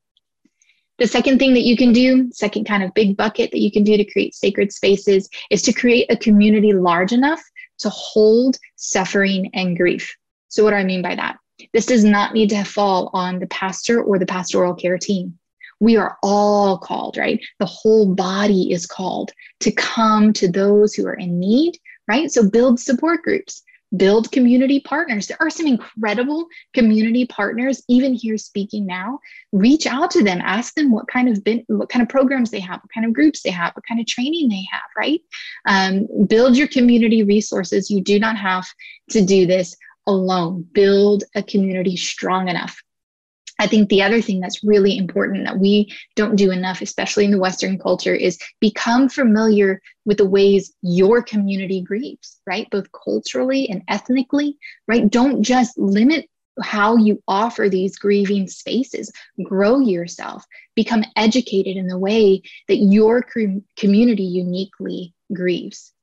The 1.00 1.08
second 1.08 1.40
thing 1.40 1.54
that 1.54 1.64
you 1.64 1.78
can 1.78 1.94
do, 1.94 2.30
second 2.34 2.66
kind 2.66 2.84
of 2.84 2.94
big 2.94 3.16
bucket 3.16 3.52
that 3.52 3.62
you 3.62 3.72
can 3.72 3.86
do 3.86 3.96
to 3.96 4.04
create 4.04 4.36
sacred 4.36 4.74
spaces, 4.74 5.30
is 5.50 5.62
to 5.62 5.72
create 5.72 6.12
a 6.12 6.18
community 6.18 6.74
large 6.74 7.14
enough 7.14 7.42
to 7.80 7.90
hold 7.90 8.58
suffering 8.76 9.50
and 9.54 9.78
grief. 9.78 10.14
So, 10.50 10.64
what 10.64 10.72
do 10.72 10.76
I 10.76 10.84
mean 10.84 11.02
by 11.02 11.16
that? 11.16 11.38
This 11.74 11.86
does 11.86 12.04
not 12.04 12.34
need 12.34 12.50
to 12.50 12.64
fall 12.64 13.10
on 13.14 13.40
the 13.40 13.48
pastor 13.48 14.02
or 14.02 14.20
the 14.20 14.26
pastoral 14.26 14.74
care 14.74 14.98
team. 14.98 15.38
We 15.80 15.96
are 15.96 16.18
all 16.22 16.78
called, 16.78 17.18
right? 17.18 17.42
The 17.60 17.66
whole 17.66 18.14
body 18.14 18.72
is 18.72 18.86
called 18.86 19.32
to 19.62 19.72
come 19.72 20.34
to 20.34 20.52
those 20.52 20.94
who 20.94 21.08
are 21.08 21.14
in 21.14 21.40
need, 21.40 21.78
right? 22.08 22.32
So 22.32 22.50
build 22.50 22.80
support 22.80 23.24
groups, 23.24 23.64
build 23.96 24.32
community 24.32 24.82
partners. 24.82 25.28
There 25.28 25.38
are 25.40 25.50
some 25.50 25.68
incredible 25.68 26.48
community 26.74 27.26
partners, 27.26 27.82
even 27.88 28.14
here 28.14 28.38
speaking 28.38 28.86
now. 28.86 29.20
Reach 29.52 29.88
out 29.88 30.12
to 30.12 30.24
them, 30.24 30.42
ask 30.44 30.76
them 30.76 30.92
what 30.92 31.08
kind 31.08 31.30
of 31.30 31.44
bin, 31.44 31.64
what 31.68 31.90
kind 31.90 32.04
of 32.04 32.10
programs 32.10 32.52
they 32.52 32.60
have, 32.60 32.82
what 32.82 32.92
kind 32.94 33.06
of 33.06 33.14
groups 33.14 33.42
they 33.42 33.50
have, 33.52 33.74
what 33.74 33.86
kind 33.88 34.00
of 34.00 34.06
training 34.06 34.50
they 34.50 34.66
have, 34.72 34.82
right? 34.98 35.22
Um, 35.66 36.08
build 36.28 36.58
your 36.58 36.68
community 36.68 37.24
resources. 37.24 37.90
You 37.90 38.02
do 38.02 38.20
not 38.20 38.38
have 38.38 38.68
to 39.12 39.26
do 39.26 39.46
this 39.46 39.76
alone, 40.10 40.68
build 40.74 41.24
a 41.36 41.44
community 41.44 41.96
strong 41.96 42.50
enough. 42.50 42.82
I 43.62 43.68
think 43.68 43.90
the 43.90 44.02
other 44.02 44.22
thing 44.22 44.40
that's 44.40 44.64
really 44.64 44.98
important 44.98 45.46
that 45.46 45.60
we 45.60 45.94
don't 46.16 46.38
do 46.38 46.50
enough, 46.50 46.82
especially 46.82 47.26
in 47.26 47.32
the 47.32 47.40
Western 47.40 47.78
culture, 47.78 48.16
is 48.16 48.40
become 48.62 49.10
familiar 49.10 49.82
with 50.06 50.18
the 50.18 50.28
ways 50.28 50.74
your 50.82 51.22
community 51.22 51.82
grieves, 51.82 52.40
right? 52.48 52.70
Both 52.72 52.88
culturally 52.92 53.70
and 53.70 53.84
ethnically, 53.90 54.58
right? 54.88 55.10
Don't 55.10 55.44
just 55.44 55.78
limit 55.78 56.30
how 56.62 56.96
you 56.96 57.22
offer 57.28 57.68
these 57.70 57.98
grieving 57.98 58.48
spaces. 58.48 59.12
Grow 59.44 59.80
yourself, 59.80 60.46
become 60.76 61.04
educated 61.18 61.76
in 61.76 61.88
the 61.88 61.98
way 61.98 62.42
that 62.70 62.78
your 62.78 63.26
community 63.78 64.24
uniquely 64.24 65.14
grieves. 65.34 65.94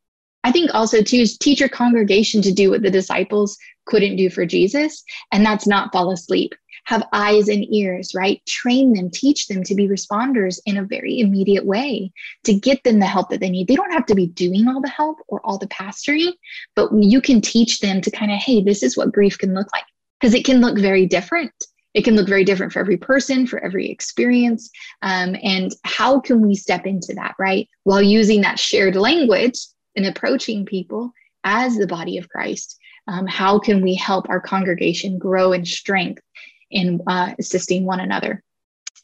I 0.47 0.53
think 0.53 0.73
also 0.73 1.03
too 1.03 1.17
is 1.17 1.37
teach 1.37 1.59
your 1.59 1.69
congregation 1.69 2.41
to 2.43 2.53
do 2.53 2.71
what 2.71 2.83
the 2.83 2.91
disciples 2.91 3.59
couldn't 3.85 4.15
do 4.15 4.31
for 4.31 4.47
Jesus, 4.47 5.03
and 5.33 5.45
that's 5.45 5.67
not 5.67 5.91
fall 5.93 6.13
asleep. 6.13 6.55
Have 6.85 7.09
eyes 7.13 7.49
and 7.49 7.67
ears, 7.75 8.13
right? 8.15 8.41
Train 8.47 8.93
them, 8.93 9.11
teach 9.11 9.49
them 9.49 9.65
to 9.65 9.75
be 9.75 9.89
responders 9.89 10.61
in 10.65 10.77
a 10.77 10.85
very 10.85 11.19
immediate 11.19 11.67
way 11.67 12.13
to 12.45 12.55
get 12.55 12.85
them 12.85 13.01
the 13.01 13.07
help 13.07 13.29
that 13.31 13.41
they 13.41 13.51
need. 13.51 13.67
They 13.67 13.75
don't 13.75 13.91
have 13.91 14.07
to 14.07 14.15
be 14.15 14.29
doing 14.29 14.69
all 14.69 14.81
the 14.81 14.89
help 14.89 15.19
or 15.27 15.45
all 15.45 15.59
the 15.59 15.67
pastoring, 15.67 16.33
but 16.77 16.91
you 16.95 17.21
can 17.21 17.41
teach 17.41 17.81
them 17.81 18.01
to 18.03 18.11
kind 18.13 18.31
of, 18.31 18.39
hey, 18.39 18.63
this 18.63 18.85
is 18.85 18.97
what 18.97 19.11
grief 19.11 19.37
can 19.37 19.53
look 19.53 19.67
like 19.73 19.87
because 20.21 20.33
it 20.33 20.45
can 20.45 20.61
look 20.61 20.79
very 20.79 21.07
different. 21.07 21.51
It 21.95 22.05
can 22.05 22.15
look 22.15 22.29
very 22.29 22.45
different 22.45 22.73
for 22.73 22.79
every 22.79 22.99
person, 22.99 23.49
for 23.49 23.59
every 23.65 23.91
experience. 23.91 24.71
Um, 25.03 25.35
and 25.43 25.75
how 25.83 26.21
can 26.21 26.41
we 26.47 26.55
step 26.55 26.87
into 26.87 27.15
that, 27.15 27.35
right? 27.37 27.69
While 27.83 28.03
using 28.03 28.43
that 28.43 28.61
shared 28.61 28.95
language 28.95 29.59
and 29.97 30.07
approaching 30.07 30.65
people 30.65 31.13
as 31.45 31.77
the 31.77 31.87
body 31.87 32.19
of 32.19 32.29
Christ. 32.29 32.79
Um, 33.09 33.27
how 33.27 33.59
can 33.59 33.83
we 33.83 33.95
help 33.95 34.29
our 34.29 34.41
congregation 34.41 35.19
grow 35.19 35.53
in 35.53 35.65
strength 35.65 36.23
in 36.71 37.01
uh, 37.07 37.33
assisting 37.39 37.85
one 37.85 38.01
another? 38.01 38.43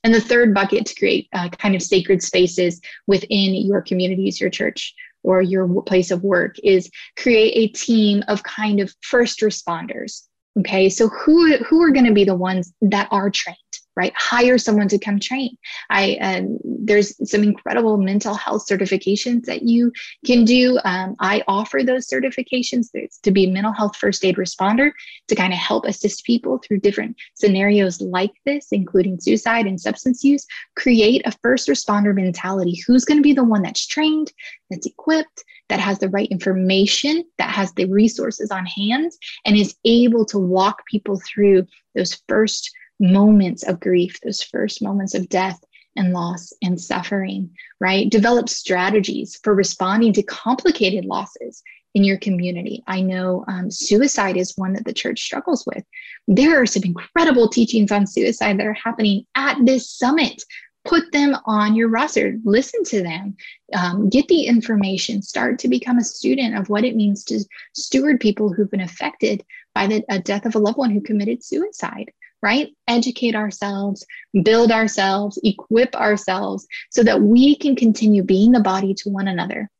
And 0.04 0.12
the 0.12 0.20
third 0.20 0.52
bucket 0.52 0.86
to 0.86 0.94
create 0.96 1.28
uh, 1.32 1.48
kind 1.50 1.76
of 1.76 1.82
sacred 1.82 2.22
spaces 2.22 2.80
within 3.06 3.54
your 3.54 3.80
communities, 3.80 4.40
your 4.40 4.50
church 4.50 4.94
or 5.22 5.40
your 5.42 5.82
place 5.82 6.10
of 6.10 6.24
work 6.24 6.56
is 6.62 6.90
create 7.16 7.52
a 7.56 7.72
team 7.72 8.22
of 8.28 8.42
kind 8.42 8.80
of 8.80 8.94
first 9.02 9.40
responders 9.40 10.22
okay 10.58 10.88
so 10.88 11.08
who 11.08 11.56
who 11.58 11.82
are 11.82 11.90
going 11.90 12.06
to 12.06 12.12
be 12.12 12.24
the 12.24 12.34
ones 12.34 12.72
that 12.80 13.08
are 13.10 13.30
trained 13.30 13.56
right? 13.96 14.12
Hire 14.16 14.58
someone 14.58 14.88
to 14.88 14.98
come 14.98 15.18
train. 15.18 15.56
I 15.90 16.18
uh, 16.20 16.42
there's 16.64 17.14
some 17.30 17.42
incredible 17.42 17.96
mental 17.96 18.34
health 18.34 18.66
certifications 18.68 19.44
that 19.44 19.62
you 19.62 19.92
can 20.24 20.44
do. 20.44 20.78
Um, 20.84 21.16
i 21.20 21.42
offer 21.48 21.82
those 21.82 22.08
certifications 22.08 22.86
to 23.22 23.30
be 23.30 23.46
mental 23.46 23.72
health 23.72 23.96
first 23.96 24.24
aid 24.24 24.36
responder 24.36 24.92
to 25.28 25.34
kind 25.34 25.52
of 25.52 25.58
help 25.58 25.84
assist 25.84 26.24
people 26.24 26.58
through 26.58 26.80
different 26.80 27.16
scenarios 27.34 28.00
like 28.00 28.32
this 28.46 28.68
including 28.72 29.20
suicide 29.20 29.66
and 29.66 29.80
substance 29.80 30.24
use. 30.24 30.46
Create 30.76 31.22
a 31.26 31.32
first 31.42 31.68
responder 31.68 32.14
mentality. 32.14 32.80
Who's 32.86 33.04
going 33.04 33.18
to 33.18 33.22
be 33.22 33.34
the 33.34 33.44
one 33.44 33.62
that's 33.62 33.86
trained 33.86 34.32
that's 34.70 34.86
equipped 34.86 35.44
that 35.68 35.80
has 35.80 35.98
the 35.98 36.08
right 36.08 36.28
information 36.30 37.24
that 37.38 37.50
has 37.50 37.72
the 37.74 37.86
resources 37.86 38.50
on 38.50 38.66
hand 38.66 39.12
and 39.44 39.56
is 39.56 39.74
able 39.84 40.24
to 40.26 40.38
walk 40.38 40.84
people 40.86 41.20
through 41.20 41.66
those 41.94 42.20
first 42.28 42.70
moments 43.02 43.64
of 43.64 43.80
grief, 43.80 44.18
those 44.20 44.42
first 44.42 44.80
moments 44.80 45.14
of 45.14 45.28
death 45.28 45.62
and 45.96 46.12
loss 46.12 46.52
and 46.62 46.80
suffering, 46.80 47.50
right? 47.80 48.08
Develop 48.08 48.48
strategies 48.48 49.38
for 49.42 49.54
responding 49.54 50.12
to 50.14 50.22
complicated 50.22 51.04
losses 51.04 51.62
in 51.94 52.04
your 52.04 52.16
community. 52.16 52.82
I 52.86 53.02
know 53.02 53.44
um, 53.48 53.70
suicide 53.70 54.36
is 54.36 54.56
one 54.56 54.72
that 54.74 54.86
the 54.86 54.94
church 54.94 55.20
struggles 55.20 55.66
with. 55.66 55.84
There 56.26 56.62
are 56.62 56.66
some 56.66 56.84
incredible 56.84 57.48
teachings 57.48 57.92
on 57.92 58.06
suicide 58.06 58.58
that 58.58 58.66
are 58.66 58.72
happening 58.72 59.26
at 59.34 59.58
this 59.64 59.90
summit. 59.90 60.42
Put 60.84 61.12
them 61.12 61.36
on 61.44 61.76
your 61.76 61.88
roster, 61.88 62.38
listen 62.44 62.82
to 62.84 63.02
them, 63.02 63.36
um, 63.72 64.08
get 64.08 64.26
the 64.26 64.46
information, 64.46 65.22
start 65.22 65.60
to 65.60 65.68
become 65.68 65.98
a 65.98 66.04
student 66.04 66.56
of 66.56 66.70
what 66.70 66.84
it 66.84 66.96
means 66.96 67.22
to 67.24 67.44
steward 67.72 68.18
people 68.18 68.52
who've 68.52 68.70
been 68.70 68.80
affected 68.80 69.44
by 69.76 69.86
the 69.86 70.02
death 70.24 70.44
of 70.44 70.56
a 70.56 70.58
loved 70.58 70.78
one 70.78 70.90
who 70.90 71.00
committed 71.00 71.44
suicide 71.44 72.10
right? 72.42 72.74
Educate 72.88 73.34
ourselves, 73.34 74.04
build 74.42 74.72
ourselves, 74.72 75.38
equip 75.44 75.94
ourselves 75.94 76.66
so 76.90 77.02
that 77.04 77.22
we 77.22 77.56
can 77.56 77.76
continue 77.76 78.22
being 78.22 78.52
the 78.52 78.60
body 78.60 78.94
to 78.94 79.10
one 79.10 79.28
another, 79.28 79.70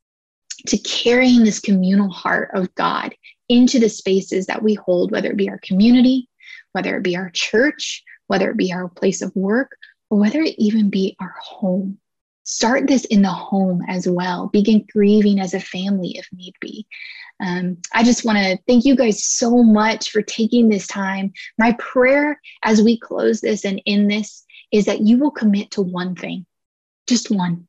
to 0.69 0.79
carrying 0.79 1.43
this 1.43 1.59
communal 1.59 2.11
heart 2.11 2.51
of 2.55 2.73
God 2.77 3.15
into 3.49 3.79
the 3.79 3.89
spaces 3.89 4.47
that 4.47 4.63
we 4.63 4.75
hold, 4.75 5.11
whether 5.11 5.31
it 5.31 5.37
be 5.37 5.51
our 5.51 5.59
community, 5.59 6.29
whether 6.73 6.97
it 6.97 7.03
be 7.03 7.17
our 7.17 7.31
church, 7.31 8.03
whether 8.29 8.51
it 8.51 8.57
be 8.57 8.73
our 8.73 8.89
place 8.89 9.23
of 9.23 9.35
work, 9.35 9.77
or 10.09 10.19
whether 10.19 10.41
it 10.41 10.55
even 10.59 10.89
be 10.89 11.17
our 11.21 11.35
home. 11.41 11.99
Start 12.53 12.87
this 12.87 13.07
in 13.07 13.23
the 13.23 13.31
home 13.31 13.83
as 13.89 14.07
well. 14.07 14.49
Begin 14.49 14.85
grieving 14.93 15.41
as 15.41 15.55
a 15.55 15.59
family 15.59 16.19
if 16.19 16.29
need 16.33 16.53
be. 16.61 16.87
Um, 17.41 17.79
I 17.95 18.05
just 18.05 18.27
want 18.27 18.37
to 18.37 18.59
thank 18.69 18.85
you 18.85 18.95
guys 18.95 19.25
so 19.25 19.63
much 19.63 20.11
for 20.11 20.21
taking 20.21 20.69
this 20.69 20.87
time. 20.87 21.33
My 21.57 21.73
prayer 21.79 22.39
as 22.63 22.83
we 22.83 22.99
close 22.99 23.41
this 23.41 23.65
and 23.65 23.81
in 23.87 24.07
this 24.07 24.45
is 24.71 24.85
that 24.85 25.01
you 25.01 25.17
will 25.17 25.31
commit 25.31 25.71
to 25.73 25.83
one 25.83 26.15
thing, 26.15 26.45
just 27.09 27.31
one. 27.31 27.67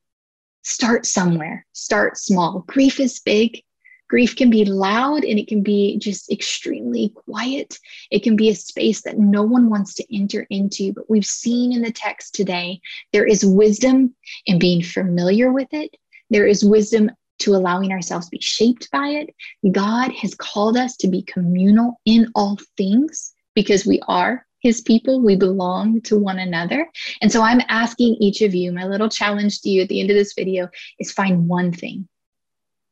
Start 0.64 1.06
somewhere, 1.06 1.66
start 1.72 2.18
small. 2.18 2.66
Grief 2.68 3.00
is 3.00 3.22
big. 3.22 3.64
Grief 4.10 4.36
can 4.36 4.50
be 4.50 4.66
loud 4.66 5.24
and 5.24 5.40
it 5.40 5.48
can 5.48 5.64
be 5.64 5.98
just 5.98 6.32
extremely 6.32 7.10
quiet. 7.10 7.80
It 8.12 8.24
can 8.24 8.36
be 8.36 8.50
a 8.50 8.56
space 8.56 9.02
that 9.04 9.18
no 9.18 9.44
one 9.44 9.70
wants 9.70 9.94
to 9.96 10.16
enter 10.16 10.46
into. 10.50 10.94
But 10.94 11.10
we've 11.10 11.26
seen 11.26 11.74
in 11.74 11.82
the 11.82 11.92
text 11.92 12.36
today, 12.36 12.80
there 13.12 13.26
is 13.26 13.46
wisdom 13.46 14.14
in 14.46 14.60
being 14.60 14.84
familiar 14.84 15.52
with 15.52 15.70
it. 15.72 15.96
There 16.30 16.46
is 16.46 16.64
wisdom 16.64 17.12
to 17.40 17.56
allowing 17.56 17.92
ourselves 17.92 18.28
to 18.28 18.32
be 18.32 18.42
shaped 18.42 18.90
by 18.92 19.08
it. 19.08 19.34
God 19.72 20.12
has 20.14 20.36
called 20.36 20.78
us 20.78 20.96
to 20.98 21.08
be 21.08 21.24
communal 21.24 22.00
in 22.06 22.32
all 22.36 22.58
things 22.78 23.34
because 23.56 23.86
we 23.86 24.02
are 24.08 24.46
his 24.60 24.82
people. 24.82 25.22
We 25.22 25.36
belong 25.36 26.02
to 26.04 26.18
one 26.18 26.40
another. 26.40 26.90
And 27.22 27.32
so 27.32 27.42
I'm 27.42 27.62
asking 27.68 28.16
each 28.20 28.42
of 28.42 28.56
you, 28.56 28.72
my 28.72 28.86
little 28.86 29.10
challenge 29.10 29.62
to 29.62 29.70
you 29.70 29.82
at 29.82 29.90
the 29.90 30.00
end 30.00 30.10
of 30.10 30.16
this 30.16 30.34
video 30.34 30.70
is 31.00 31.12
find 31.12 31.48
one 31.48 31.72
thing, 31.72 32.08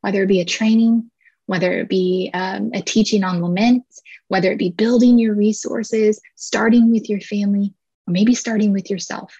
whether 0.01 0.23
it 0.23 0.27
be 0.27 0.41
a 0.41 0.45
training, 0.45 1.09
whether 1.45 1.71
it 1.79 1.89
be 1.89 2.29
um, 2.33 2.71
a 2.73 2.81
teaching 2.81 3.23
on 3.23 3.41
lament, 3.41 3.83
whether 4.27 4.51
it 4.51 4.57
be 4.57 4.69
building 4.69 5.17
your 5.17 5.33
resources, 5.33 6.19
starting 6.35 6.91
with 6.91 7.09
your 7.09 7.21
family, 7.21 7.73
or 8.07 8.11
maybe 8.11 8.35
starting 8.35 8.71
with 8.71 8.89
yourself. 8.89 9.37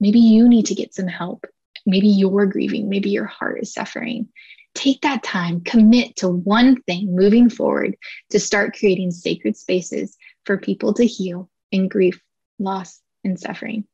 Maybe 0.00 0.20
you 0.20 0.48
need 0.48 0.66
to 0.66 0.74
get 0.74 0.94
some 0.94 1.08
help 1.08 1.46
maybe 1.88 2.08
you're 2.08 2.46
grieving, 2.46 2.88
maybe 2.88 3.10
your 3.10 3.24
heart 3.24 3.60
is 3.62 3.72
suffering. 3.72 4.28
Take 4.74 5.00
that 5.00 5.22
time, 5.22 5.62
commit 5.62 6.16
to 6.16 6.28
one 6.28 6.80
thing 6.82 7.16
moving 7.16 7.50
forward 7.50 7.96
to 8.30 8.38
start 8.38 8.76
creating 8.78 9.10
sacred 9.10 9.56
spaces 9.56 10.16
for 10.44 10.58
people 10.58 10.94
to 10.94 11.04
heal 11.04 11.50
in 11.72 11.88
grief, 11.88 12.20
loss, 12.58 13.00
and 13.24 13.40
suffering. 13.40 13.84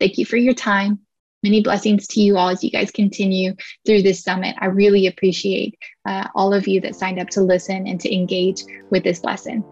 Thank 0.00 0.16
you 0.16 0.24
for 0.24 0.36
your 0.36 0.54
time. 0.54 1.00
Many 1.44 1.60
blessings 1.60 2.06
to 2.06 2.22
you 2.22 2.38
all 2.38 2.48
as 2.48 2.64
you 2.64 2.70
guys 2.70 2.90
continue 2.90 3.54
through 3.84 4.00
this 4.00 4.22
summit. 4.22 4.56
I 4.60 4.66
really 4.66 5.06
appreciate 5.06 5.78
uh, 6.06 6.26
all 6.34 6.54
of 6.54 6.66
you 6.66 6.80
that 6.80 6.96
signed 6.96 7.20
up 7.20 7.28
to 7.30 7.42
listen 7.42 7.86
and 7.86 8.00
to 8.00 8.14
engage 8.14 8.62
with 8.88 9.04
this 9.04 9.22
lesson. 9.22 9.62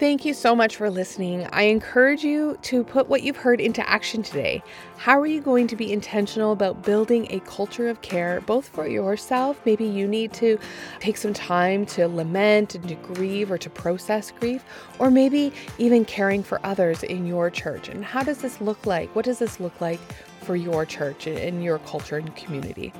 Thank 0.00 0.24
you 0.24 0.32
so 0.32 0.56
much 0.56 0.76
for 0.76 0.88
listening. 0.88 1.46
I 1.52 1.64
encourage 1.64 2.24
you 2.24 2.58
to 2.62 2.82
put 2.82 3.10
what 3.10 3.22
you've 3.22 3.36
heard 3.36 3.60
into 3.60 3.86
action 3.86 4.22
today. 4.22 4.62
How 4.96 5.20
are 5.20 5.26
you 5.26 5.42
going 5.42 5.66
to 5.66 5.76
be 5.76 5.92
intentional 5.92 6.52
about 6.52 6.82
building 6.82 7.26
a 7.28 7.40
culture 7.40 7.86
of 7.86 8.00
care, 8.00 8.40
both 8.40 8.66
for 8.66 8.88
yourself? 8.88 9.60
Maybe 9.66 9.84
you 9.84 10.08
need 10.08 10.32
to 10.32 10.58
take 11.00 11.18
some 11.18 11.34
time 11.34 11.84
to 11.84 12.08
lament 12.08 12.74
and 12.74 12.88
to 12.88 12.94
grieve 12.94 13.50
or 13.50 13.58
to 13.58 13.68
process 13.68 14.30
grief, 14.30 14.64
or 14.98 15.10
maybe 15.10 15.52
even 15.76 16.06
caring 16.06 16.42
for 16.42 16.64
others 16.64 17.02
in 17.02 17.26
your 17.26 17.50
church. 17.50 17.90
And 17.90 18.02
how 18.02 18.22
does 18.22 18.38
this 18.38 18.58
look 18.58 18.86
like? 18.86 19.14
What 19.14 19.26
does 19.26 19.38
this 19.38 19.60
look 19.60 19.82
like 19.82 20.00
for 20.40 20.56
your 20.56 20.86
church 20.86 21.26
and 21.26 21.62
your 21.62 21.78
culture 21.80 22.16
and 22.16 22.34
community? 22.36 22.94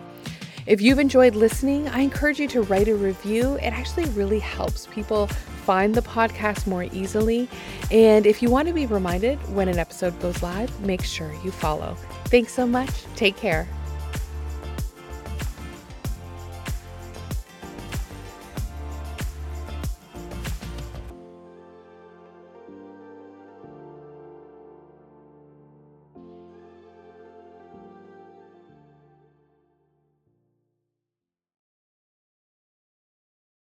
If 0.66 0.82
you've 0.82 0.98
enjoyed 0.98 1.34
listening, 1.34 1.88
I 1.88 2.00
encourage 2.00 2.38
you 2.38 2.46
to 2.48 2.60
write 2.60 2.88
a 2.88 2.94
review. 2.94 3.54
It 3.54 3.72
actually 3.72 4.04
really 4.10 4.38
helps 4.38 4.86
people 4.88 5.30
find 5.60 5.94
the 5.94 6.02
podcast 6.02 6.66
more 6.66 6.84
easily. 6.84 7.48
And 7.90 8.26
if 8.26 8.42
you 8.42 8.50
want 8.50 8.68
to 8.68 8.74
be 8.74 8.86
reminded 8.86 9.38
when 9.54 9.68
an 9.68 9.78
episode 9.78 10.18
goes 10.20 10.42
live, 10.42 10.78
make 10.80 11.04
sure 11.04 11.32
you 11.44 11.50
follow. 11.50 11.96
Thanks 12.26 12.52
so 12.52 12.66
much. 12.66 12.90
Take 13.16 13.36
care. 13.36 13.68